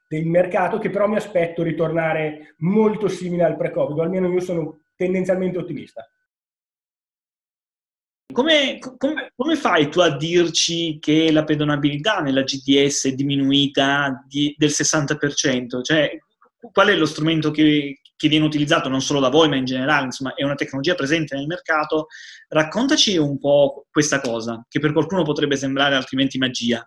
del, 0.06 0.26
mercato 0.26 0.78
che 0.78 0.90
però 0.90 1.08
mi 1.08 1.16
aspetto 1.16 1.62
ritornare 1.62 2.54
molto 2.58 3.08
simile 3.08 3.44
al 3.44 3.56
pre-Covid, 3.56 3.98
almeno 3.98 4.32
io 4.32 4.40
sono 4.40 4.80
tendenzialmente 4.96 5.58
ottimista. 5.58 6.08
Come, 8.32 8.78
come, 8.98 9.32
come, 9.34 9.56
fai 9.56 9.88
tu 9.88 10.00
a 10.00 10.14
dirci 10.14 10.98
che 11.00 11.30
la 11.30 11.44
pedonabilità 11.44 12.18
nella 12.20 12.42
GTS 12.42 13.06
è 13.06 13.12
diminuita 13.12 14.24
di, 14.28 14.54
del 14.58 14.70
60%? 14.70 15.80
Cioè, 15.82 16.18
qual 16.72 16.88
è 16.88 16.96
lo 16.96 17.06
strumento 17.06 17.50
che, 17.50 18.00
che, 18.16 18.28
viene 18.28 18.44
utilizzato 18.44 18.88
non 18.88 19.00
solo 19.00 19.20
da 19.20 19.28
voi, 19.28 19.48
ma 19.48 19.56
in 19.56 19.64
generale, 19.64 20.06
insomma, 20.06 20.34
è 20.34 20.42
una 20.42 20.54
tecnologia 20.54 20.94
presente 20.94 21.34
nel 21.36 21.46
mercato. 21.46 22.08
Raccontaci 22.48 23.16
un 23.16 23.38
po' 23.38 23.86
questa 23.90 24.20
cosa, 24.20 24.64
che 24.68 24.80
per 24.80 24.92
qualcuno 24.92 25.22
potrebbe 25.22 25.56
sembrare 25.56 25.94
altrimenti 25.94 26.36
magia. 26.36 26.86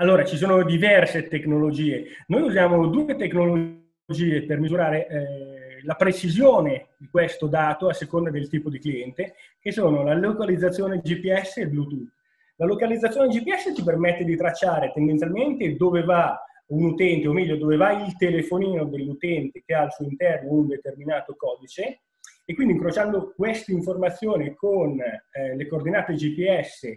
Allora, 0.00 0.24
ci 0.24 0.38
sono 0.38 0.64
diverse 0.64 1.28
tecnologie. 1.28 2.06
Noi 2.28 2.40
usiamo 2.40 2.86
due 2.86 3.16
tecnologie 3.16 4.44
per 4.46 4.58
misurare 4.58 5.06
eh, 5.06 5.82
la 5.84 5.94
precisione 5.94 6.88
di 6.96 7.06
questo 7.10 7.48
dato 7.48 7.86
a 7.86 7.92
seconda 7.92 8.30
del 8.30 8.48
tipo 8.48 8.70
di 8.70 8.78
cliente, 8.78 9.34
che 9.60 9.72
sono 9.72 10.02
la 10.02 10.14
localizzazione 10.14 11.00
GPS 11.00 11.58
e 11.58 11.68
Bluetooth. 11.68 12.08
La 12.56 12.64
localizzazione 12.64 13.28
GPS 13.28 13.74
ti 13.74 13.82
permette 13.82 14.24
di 14.24 14.36
tracciare 14.36 14.90
tendenzialmente 14.90 15.76
dove 15.76 16.02
va 16.02 16.42
un 16.68 16.84
utente, 16.84 17.28
o 17.28 17.34
meglio, 17.34 17.58
dove 17.58 17.76
va 17.76 18.02
il 18.02 18.16
telefonino 18.16 18.84
dell'utente 18.84 19.62
che 19.66 19.74
ha 19.74 19.82
al 19.82 19.92
suo 19.92 20.06
interno 20.06 20.50
un 20.50 20.66
determinato 20.66 21.34
codice, 21.36 22.00
e 22.46 22.54
quindi 22.54 22.72
incrociando 22.72 23.34
queste 23.36 23.72
informazioni 23.72 24.54
con 24.54 24.98
eh, 24.98 25.56
le 25.56 25.66
coordinate 25.66 26.14
GPS 26.14 26.88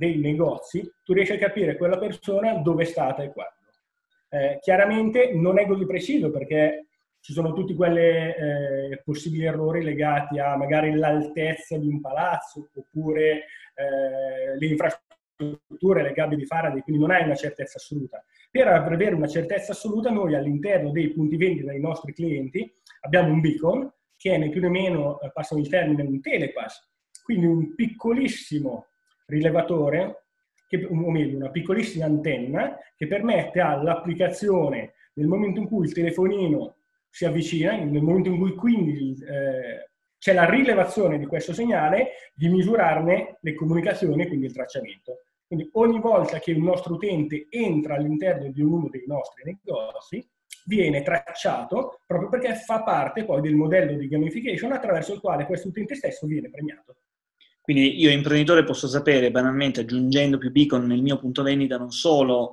dei 0.00 0.16
negozi, 0.16 0.90
tu 1.04 1.12
riesci 1.12 1.32
a 1.32 1.38
capire 1.38 1.76
quella 1.76 1.98
persona 1.98 2.54
dove 2.54 2.84
è 2.84 2.86
stata 2.86 3.22
e 3.22 3.30
quando. 3.30 3.52
Eh, 4.30 4.58
chiaramente 4.62 5.34
non 5.34 5.58
è 5.58 5.66
così 5.66 5.84
preciso 5.84 6.30
perché 6.30 6.86
ci 7.20 7.34
sono 7.34 7.52
tutti 7.52 7.74
quei 7.74 7.98
eh, 7.98 9.02
possibili 9.04 9.44
errori 9.44 9.82
legati 9.82 10.38
a 10.38 10.56
magari 10.56 10.94
l'altezza 10.94 11.76
di 11.76 11.86
un 11.86 12.00
palazzo 12.00 12.70
oppure 12.74 13.44
eh, 13.74 14.56
le 14.58 14.66
infrastrutture, 14.66 16.02
le 16.02 16.12
gabbie 16.12 16.38
di 16.38 16.46
Faraday, 16.46 16.80
quindi 16.80 17.02
non 17.02 17.10
hai 17.10 17.24
una 17.24 17.34
certezza 17.34 17.76
assoluta. 17.76 18.24
Per 18.50 18.66
avere 18.68 19.14
una 19.14 19.28
certezza 19.28 19.72
assoluta 19.72 20.08
noi 20.10 20.34
all'interno 20.34 20.92
dei 20.92 21.10
punti 21.10 21.36
vendita 21.36 21.72
dei 21.72 21.80
nostri 21.80 22.14
clienti 22.14 22.72
abbiamo 23.02 23.34
un 23.34 23.40
beacon 23.40 23.92
che 24.16 24.32
è 24.32 24.38
né 24.38 24.48
più 24.48 24.62
né 24.62 24.70
meno, 24.70 25.20
eh, 25.20 25.30
passano 25.30 25.60
il 25.60 25.68
termine, 25.68 26.02
un 26.02 26.22
telepass, 26.22 26.88
quindi 27.22 27.44
un 27.44 27.74
piccolissimo 27.74 28.86
rilevatore, 29.30 30.24
che, 30.68 30.84
o 30.84 31.10
meglio 31.10 31.36
una 31.36 31.50
piccolissima 31.50 32.04
antenna 32.04 32.76
che 32.96 33.06
permette 33.06 33.60
all'applicazione 33.60 34.92
nel 35.14 35.26
momento 35.26 35.60
in 35.60 35.66
cui 35.66 35.86
il 35.86 35.92
telefonino 35.92 36.76
si 37.08 37.24
avvicina, 37.24 37.76
nel 37.76 38.02
momento 38.02 38.28
in 38.28 38.38
cui 38.38 38.54
quindi 38.54 39.16
eh, 39.22 39.90
c'è 40.18 40.32
la 40.34 40.48
rilevazione 40.48 41.18
di 41.18 41.26
questo 41.26 41.52
segnale, 41.52 42.10
di 42.34 42.48
misurarne 42.48 43.38
le 43.40 43.54
comunicazioni 43.54 44.22
e 44.22 44.28
quindi 44.28 44.46
il 44.46 44.52
tracciamento. 44.52 45.22
Quindi 45.46 45.68
ogni 45.72 45.98
volta 45.98 46.38
che 46.38 46.52
un 46.52 46.62
nostro 46.62 46.94
utente 46.94 47.46
entra 47.48 47.94
all'interno 47.94 48.50
di 48.50 48.62
uno 48.62 48.88
dei 48.88 49.04
nostri 49.06 49.42
negozi, 49.44 50.24
viene 50.66 51.02
tracciato 51.02 52.00
proprio 52.06 52.28
perché 52.28 52.54
fa 52.54 52.82
parte 52.82 53.24
poi 53.24 53.40
del 53.40 53.54
modello 53.54 53.96
di 53.96 54.06
gamification 54.06 54.72
attraverso 54.72 55.14
il 55.14 55.20
quale 55.20 55.46
questo 55.46 55.68
utente 55.68 55.94
stesso 55.94 56.26
viene 56.26 56.50
premiato. 56.50 56.96
Quindi 57.60 58.00
io 58.00 58.10
imprenditore 58.10 58.64
posso 58.64 58.88
sapere 58.88 59.30
banalmente 59.30 59.80
aggiungendo 59.80 60.38
più 60.38 60.50
beacon 60.50 60.86
nel 60.86 61.02
mio 61.02 61.18
punto 61.18 61.42
vendita 61.42 61.76
non 61.76 61.90
solo 61.90 62.52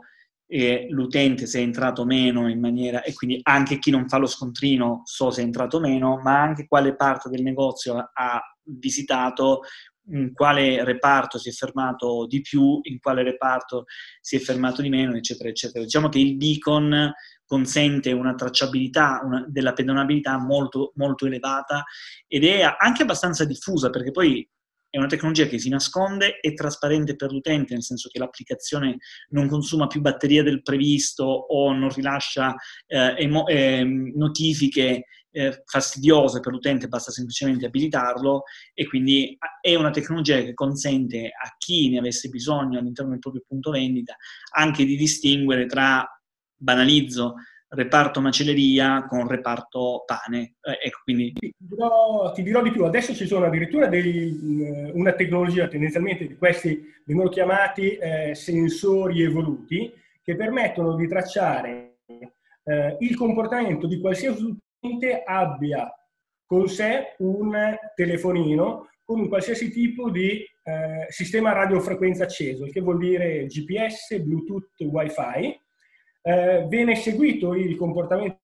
e 0.49 0.87
l'utente 0.89 1.45
se 1.45 1.59
è 1.59 1.61
entrato 1.61 2.05
meno 2.05 2.49
in 2.49 2.59
maniera, 2.59 3.03
e 3.03 3.13
quindi 3.13 3.39
anche 3.43 3.79
chi 3.79 3.91
non 3.91 4.07
fa 4.07 4.17
lo 4.17 4.27
scontrino 4.27 5.01
so 5.03 5.29
se 5.29 5.41
è 5.41 5.43
entrato 5.43 5.79
meno, 5.79 6.19
ma 6.23 6.41
anche 6.41 6.67
quale 6.67 6.95
parte 6.95 7.29
del 7.29 7.41
negozio 7.41 7.97
ha 8.13 8.41
visitato 8.63 9.61
in 10.09 10.31
quale 10.33 10.85
reparto 10.85 11.37
si 11.37 11.49
è 11.49 11.51
fermato 11.51 12.25
di 12.27 12.39
più, 12.39 12.79
in 12.83 12.99
quale 12.99 13.23
reparto 13.23 13.85
si 14.21 14.37
è 14.37 14.39
fermato 14.39 14.81
di 14.81 14.87
meno, 14.87 15.15
eccetera, 15.15 15.49
eccetera. 15.49 15.83
Diciamo 15.83 16.07
che 16.07 16.19
il 16.19 16.37
beacon 16.37 17.11
consente 17.45 18.11
una 18.13 18.33
tracciabilità 18.33 19.21
una, 19.23 19.45
della 19.47 19.73
pedonabilità 19.73 20.37
molto, 20.37 20.91
molto 20.95 21.25
elevata 21.25 21.83
ed 22.25 22.45
è 22.45 22.61
anche 22.77 23.03
abbastanza 23.03 23.45
diffusa 23.45 23.89
perché 23.89 24.11
poi 24.11 24.47
è 24.89 24.97
una 24.97 25.07
tecnologia 25.07 25.45
che 25.45 25.59
si 25.59 25.69
nasconde, 25.69 26.39
è 26.39 26.53
trasparente 26.53 27.15
per 27.15 27.31
l'utente, 27.31 27.73
nel 27.73 27.83
senso 27.83 28.09
che 28.09 28.19
l'applicazione 28.19 28.97
non 29.29 29.47
consuma 29.47 29.87
più 29.87 30.01
batteria 30.01 30.43
del 30.43 30.61
previsto 30.61 31.23
o 31.23 31.73
non 31.73 31.89
rilascia 31.89 32.55
eh, 32.85 33.15
emo- 33.17 33.47
eh, 33.47 33.83
notifiche 33.83 35.05
eh, 35.31 35.63
fastidiose 35.65 36.39
per 36.39 36.51
l'utente, 36.51 36.87
basta 36.87 37.11
semplicemente 37.11 37.65
abilitarlo 37.65 38.43
e 38.73 38.87
quindi 38.87 39.37
è 39.61 39.75
una 39.75 39.91
tecnologia 39.91 40.41
che 40.41 40.53
consente 40.53 41.27
a 41.27 41.55
chi 41.57 41.89
ne 41.89 41.99
avesse 41.99 42.29
bisogno 42.29 42.79
all'interno 42.79 43.11
del 43.11 43.19
proprio 43.19 43.43
punto 43.47 43.71
vendita 43.71 44.15
anche 44.55 44.83
di 44.85 44.95
distinguere 44.95 45.67
tra, 45.67 46.03
banalizzo, 46.55 47.35
reparto 47.69 48.21
macelleria 48.21 49.05
con 49.07 49.27
reparto 49.27 50.03
pane. 50.05 50.55
Eh, 50.61 50.87
ecco, 50.87 50.99
quindi... 51.03 51.33
ti, 51.33 51.53
dirò, 51.57 52.31
ti, 52.33 52.43
dirò, 52.43 52.61
di 52.61 52.71
più, 52.71 52.85
adesso 52.85 53.13
ci 53.13 53.27
sono 53.27 53.45
addirittura 53.45 53.87
dei, 53.87 54.63
eh, 54.63 54.91
una 54.93 55.13
tecnologia, 55.13 55.67
tendenzialmente 55.67 56.35
questi 56.37 56.83
vengono 57.05 57.29
chiamati 57.29 57.95
eh, 57.95 58.35
sensori 58.35 59.21
evoluti, 59.21 59.91
che 60.23 60.35
permettono 60.35 60.95
di 60.95 61.07
tracciare 61.07 61.99
eh, 62.63 62.97
il 62.99 63.15
comportamento 63.15 63.87
di 63.87 63.99
qualsiasi 63.99 64.43
utente 64.79 65.23
abbia 65.23 65.89
con 66.45 66.67
sé 66.67 67.15
un 67.19 67.75
telefonino 67.95 68.89
con 69.03 69.21
un 69.21 69.29
qualsiasi 69.29 69.71
tipo 69.71 70.09
di 70.09 70.43
eh, 70.63 71.05
sistema 71.07 71.53
radiofrequenza 71.53 72.25
acceso, 72.25 72.65
il 72.65 72.73
che 72.73 72.81
vuol 72.81 72.97
dire 72.97 73.45
GPS, 73.45 74.19
Bluetooth, 74.19 74.73
Wi-Fi, 74.79 75.57
eh, 76.27 76.65
viene 76.67 76.95
seguito 76.95 77.55
il 77.55 77.77
comportamento 77.77 78.41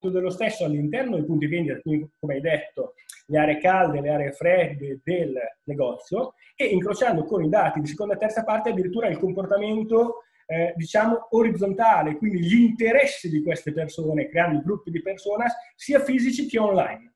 dello 0.00 0.30
stesso 0.30 0.64
all'interno 0.64 1.14
dei 1.14 1.24
punti 1.24 1.46
vendita, 1.46 1.80
quindi 1.80 2.10
come 2.18 2.34
hai 2.34 2.40
detto, 2.40 2.94
le 3.26 3.38
aree 3.38 3.58
calde, 3.58 4.00
le 4.00 4.08
aree 4.10 4.32
fredde 4.32 5.00
del 5.02 5.34
negozio 5.62 6.34
e 6.56 6.66
incrociando 6.66 7.24
con 7.24 7.44
i 7.44 7.48
dati 7.48 7.80
di 7.80 7.86
seconda 7.86 8.14
e 8.14 8.18
terza 8.18 8.42
parte 8.42 8.70
addirittura 8.70 9.06
il 9.06 9.18
comportamento 9.18 10.24
eh, 10.46 10.74
diciamo 10.76 11.28
orizzontale, 11.30 12.16
quindi 12.16 12.40
gli 12.40 12.62
interessi 12.62 13.30
di 13.30 13.42
queste 13.42 13.72
persone, 13.72 14.28
creando 14.28 14.60
gruppi 14.60 14.90
di 14.90 15.00
persone 15.00 15.46
sia 15.76 16.00
fisici 16.00 16.46
che 16.48 16.58
online 16.58 17.12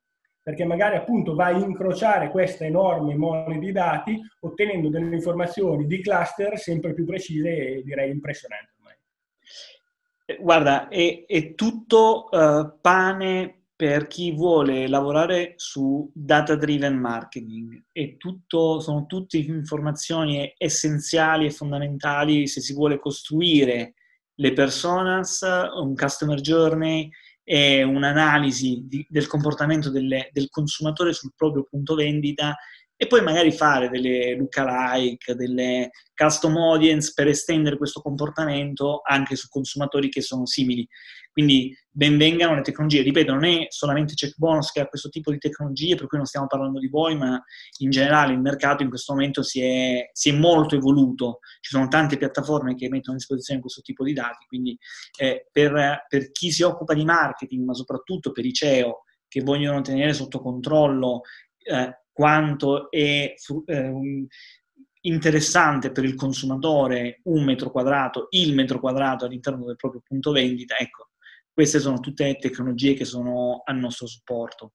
perché 0.49 0.65
magari 0.65 0.97
appunto 0.97 1.35
vai 1.35 1.57
a 1.57 1.67
incrociare 1.67 2.31
questa 2.31 2.65
enorme 2.65 3.15
mole 3.17 3.59
di 3.59 3.71
dati 3.71 4.19
ottenendo 4.41 4.89
delle 4.89 5.15
informazioni 5.15 5.87
di 5.87 6.01
cluster 6.01 6.59
sempre 6.59 6.95
più 6.95 7.05
precise 7.05 7.49
e 7.51 7.83
direi 7.83 8.11
impressionanti. 8.11 8.77
Eh, 8.89 9.78
guarda, 10.41 10.89
è, 10.89 11.25
è 11.27 11.55
tutto 11.55 12.29
uh, 12.31 12.79
pane 12.81 13.59
per 13.79 14.09
chi 14.09 14.33
vuole 14.33 14.89
lavorare 14.89 15.55
su 15.57 16.11
data 16.13 16.57
driven 16.57 16.97
marketing. 16.97 17.85
Tutto, 18.17 18.81
sono 18.81 19.07
tutte 19.07 19.39
informazioni 19.39 20.53
essenziali 20.59 21.47
e 21.47 21.53
fondamentali 21.53 22.49
se 22.49 22.61
si 22.61 22.75
vuole 22.75 22.99
costruire 22.99 23.95
le 24.35 24.53
personas, 24.53 25.43
un 25.81 25.95
customer 25.95 26.41
journey 26.41 27.09
e 27.45 27.85
un'analisi 27.85 28.83
di, 28.89 29.07
del 29.09 29.29
comportamento 29.29 29.91
delle, 29.91 30.29
del 30.33 30.49
consumatore 30.51 31.13
sul 31.13 31.33
proprio 31.37 31.65
punto 31.71 31.95
vendita 31.95 32.57
e 33.01 33.07
poi 33.07 33.23
magari 33.23 33.53
fare 33.53 33.89
delle 33.89 34.35
lookalike, 34.35 35.37
delle 35.37 35.91
custom 36.17 36.57
audience 36.57 37.13
per 37.15 37.29
estendere 37.29 37.77
questo 37.77 38.01
comportamento 38.01 39.03
anche 39.05 39.37
su 39.37 39.47
consumatori 39.49 40.09
che 40.09 40.21
sono 40.21 40.47
simili. 40.47 40.85
Quindi 41.31 41.73
benvengano 41.89 42.57
le 42.57 42.63
tecnologie. 42.63 43.03
Ripeto, 43.03 43.33
non 43.33 43.45
è 43.45 43.67
solamente 43.69 44.15
CheckBonus 44.15 44.73
che 44.73 44.81
ha 44.81 44.89
questo 44.89 45.11
tipo 45.11 45.31
di 45.31 45.39
tecnologie, 45.39 45.95
per 45.95 46.09
cui 46.09 46.17
non 46.17 46.27
stiamo 46.27 46.49
parlando 46.49 46.81
di 46.81 46.89
voi, 46.89 47.17
ma 47.17 47.41
in 47.79 47.91
generale 47.91 48.33
il 48.33 48.41
mercato 48.41 48.83
in 48.83 48.89
questo 48.89 49.13
momento 49.13 49.45
si 49.45 49.63
è, 49.63 50.11
si 50.13 50.31
è 50.31 50.33
molto 50.33 50.75
evoluto. 50.75 51.39
Ci 51.61 51.71
sono 51.71 51.87
tante 51.87 52.17
piattaforme 52.17 52.75
che 52.75 52.89
mettono 52.89 53.15
a 53.15 53.19
disposizione 53.19 53.61
questo 53.61 53.81
tipo 53.83 54.03
di 54.03 54.13
dati, 54.13 54.45
quindi 54.49 54.77
eh, 55.21 55.47
per, 55.53 56.05
per 56.09 56.33
chi 56.33 56.51
si 56.51 56.65
occupa 56.65 56.95
di 56.95 57.05
marketing, 57.05 57.65
ma 57.65 57.75
soprattutto 57.75 58.33
per 58.33 58.45
i 58.45 58.53
CEO 58.53 59.05
che 59.29 59.43
vogliono 59.43 59.83
tenere 59.83 60.15
sotto 60.15 60.41
controllo 60.41 61.21
eh, 61.59 62.03
quanto 62.19 62.91
è 62.91 63.33
eh, 63.67 63.93
interessante 65.03 65.93
per 65.93 66.03
il 66.03 66.17
consumatore 66.17 67.21
un 67.25 67.45
metro 67.45 67.71
quadrato, 67.71 68.27
il 68.31 68.57
metro 68.57 68.81
quadrato 68.81 69.25
all'interno 69.25 69.65
del 69.65 69.77
proprio 69.77 70.03
punto 70.05 70.33
vendita, 70.33 70.77
ecco, 70.77 71.11
queste 71.53 71.79
sono 71.79 72.01
tutte 72.01 72.37
tecnologie 72.41 72.95
che 72.95 73.05
sono 73.05 73.63
a 73.65 73.73
nostro 73.73 74.09
supporto. 74.09 74.73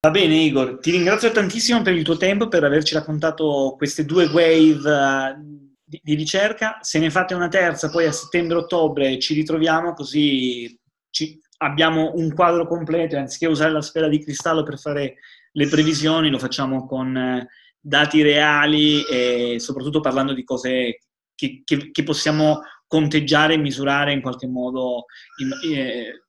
Va 0.00 0.10
bene 0.10 0.34
Igor, 0.34 0.80
ti 0.80 0.90
ringrazio 0.90 1.32
tantissimo 1.32 1.80
per 1.80 1.94
il 1.94 2.04
tuo 2.04 2.18
tempo, 2.18 2.48
per 2.48 2.64
averci 2.64 2.92
raccontato 2.92 3.74
queste 3.78 4.04
due 4.04 4.26
wave 4.26 5.34
di, 5.82 5.98
di, 6.02 6.14
ricerca. 6.14 6.76
Se 6.82 6.98
ne 6.98 7.08
fate 7.08 7.32
una 7.32 7.48
terza, 7.48 7.88
poi 7.88 8.04
a 8.04 8.12
settembre-ottobre 8.12 9.18
ci 9.18 9.32
ritroviamo 9.32 9.94
così 9.94 10.78
ci, 11.08 11.40
abbiamo 11.58 12.12
un 12.16 12.34
quadro 12.34 12.66
completo, 12.66 13.16
anziché 13.16 13.46
usare 13.46 13.72
la 13.72 13.80
sfera 13.80 14.08
di 14.08 14.22
cristallo 14.22 14.62
per 14.62 14.78
fare 14.78 15.16
le 15.58 15.66
previsioni 15.66 16.30
lo 16.30 16.38
facciamo 16.38 16.86
con 16.86 17.16
eh, 17.16 17.48
dati 17.80 18.22
reali 18.22 19.02
e 19.04 19.56
soprattutto 19.58 20.00
parlando 20.00 20.32
di 20.32 20.44
cose 20.44 21.00
che, 21.34 21.62
che, 21.64 21.90
che 21.90 22.02
possiamo 22.04 22.60
conteggiare 22.86 23.54
e 23.54 23.58
misurare 23.58 24.12
in 24.12 24.22
qualche 24.22 24.46
modo 24.46 25.06
in, 25.40 25.50
eh, 25.76 26.22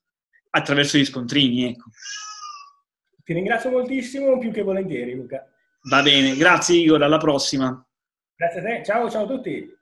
attraverso 0.49 0.97
gli 0.97 1.05
scontrini. 1.05 1.69
Ecco. 1.69 1.89
Ti 3.23 3.33
ringrazio 3.33 3.69
moltissimo, 3.69 4.39
più 4.39 4.51
che 4.51 4.63
volentieri 4.63 5.13
Luca. 5.13 5.47
Va 5.89 6.01
bene, 6.01 6.35
grazie 6.35 6.77
Igor, 6.77 7.03
alla 7.03 7.19
prossima. 7.19 7.85
Grazie 8.35 8.59
a 8.59 8.63
te, 8.63 8.81
ciao 8.83 9.09
ciao 9.09 9.23
a 9.23 9.27
tutti. 9.27 9.77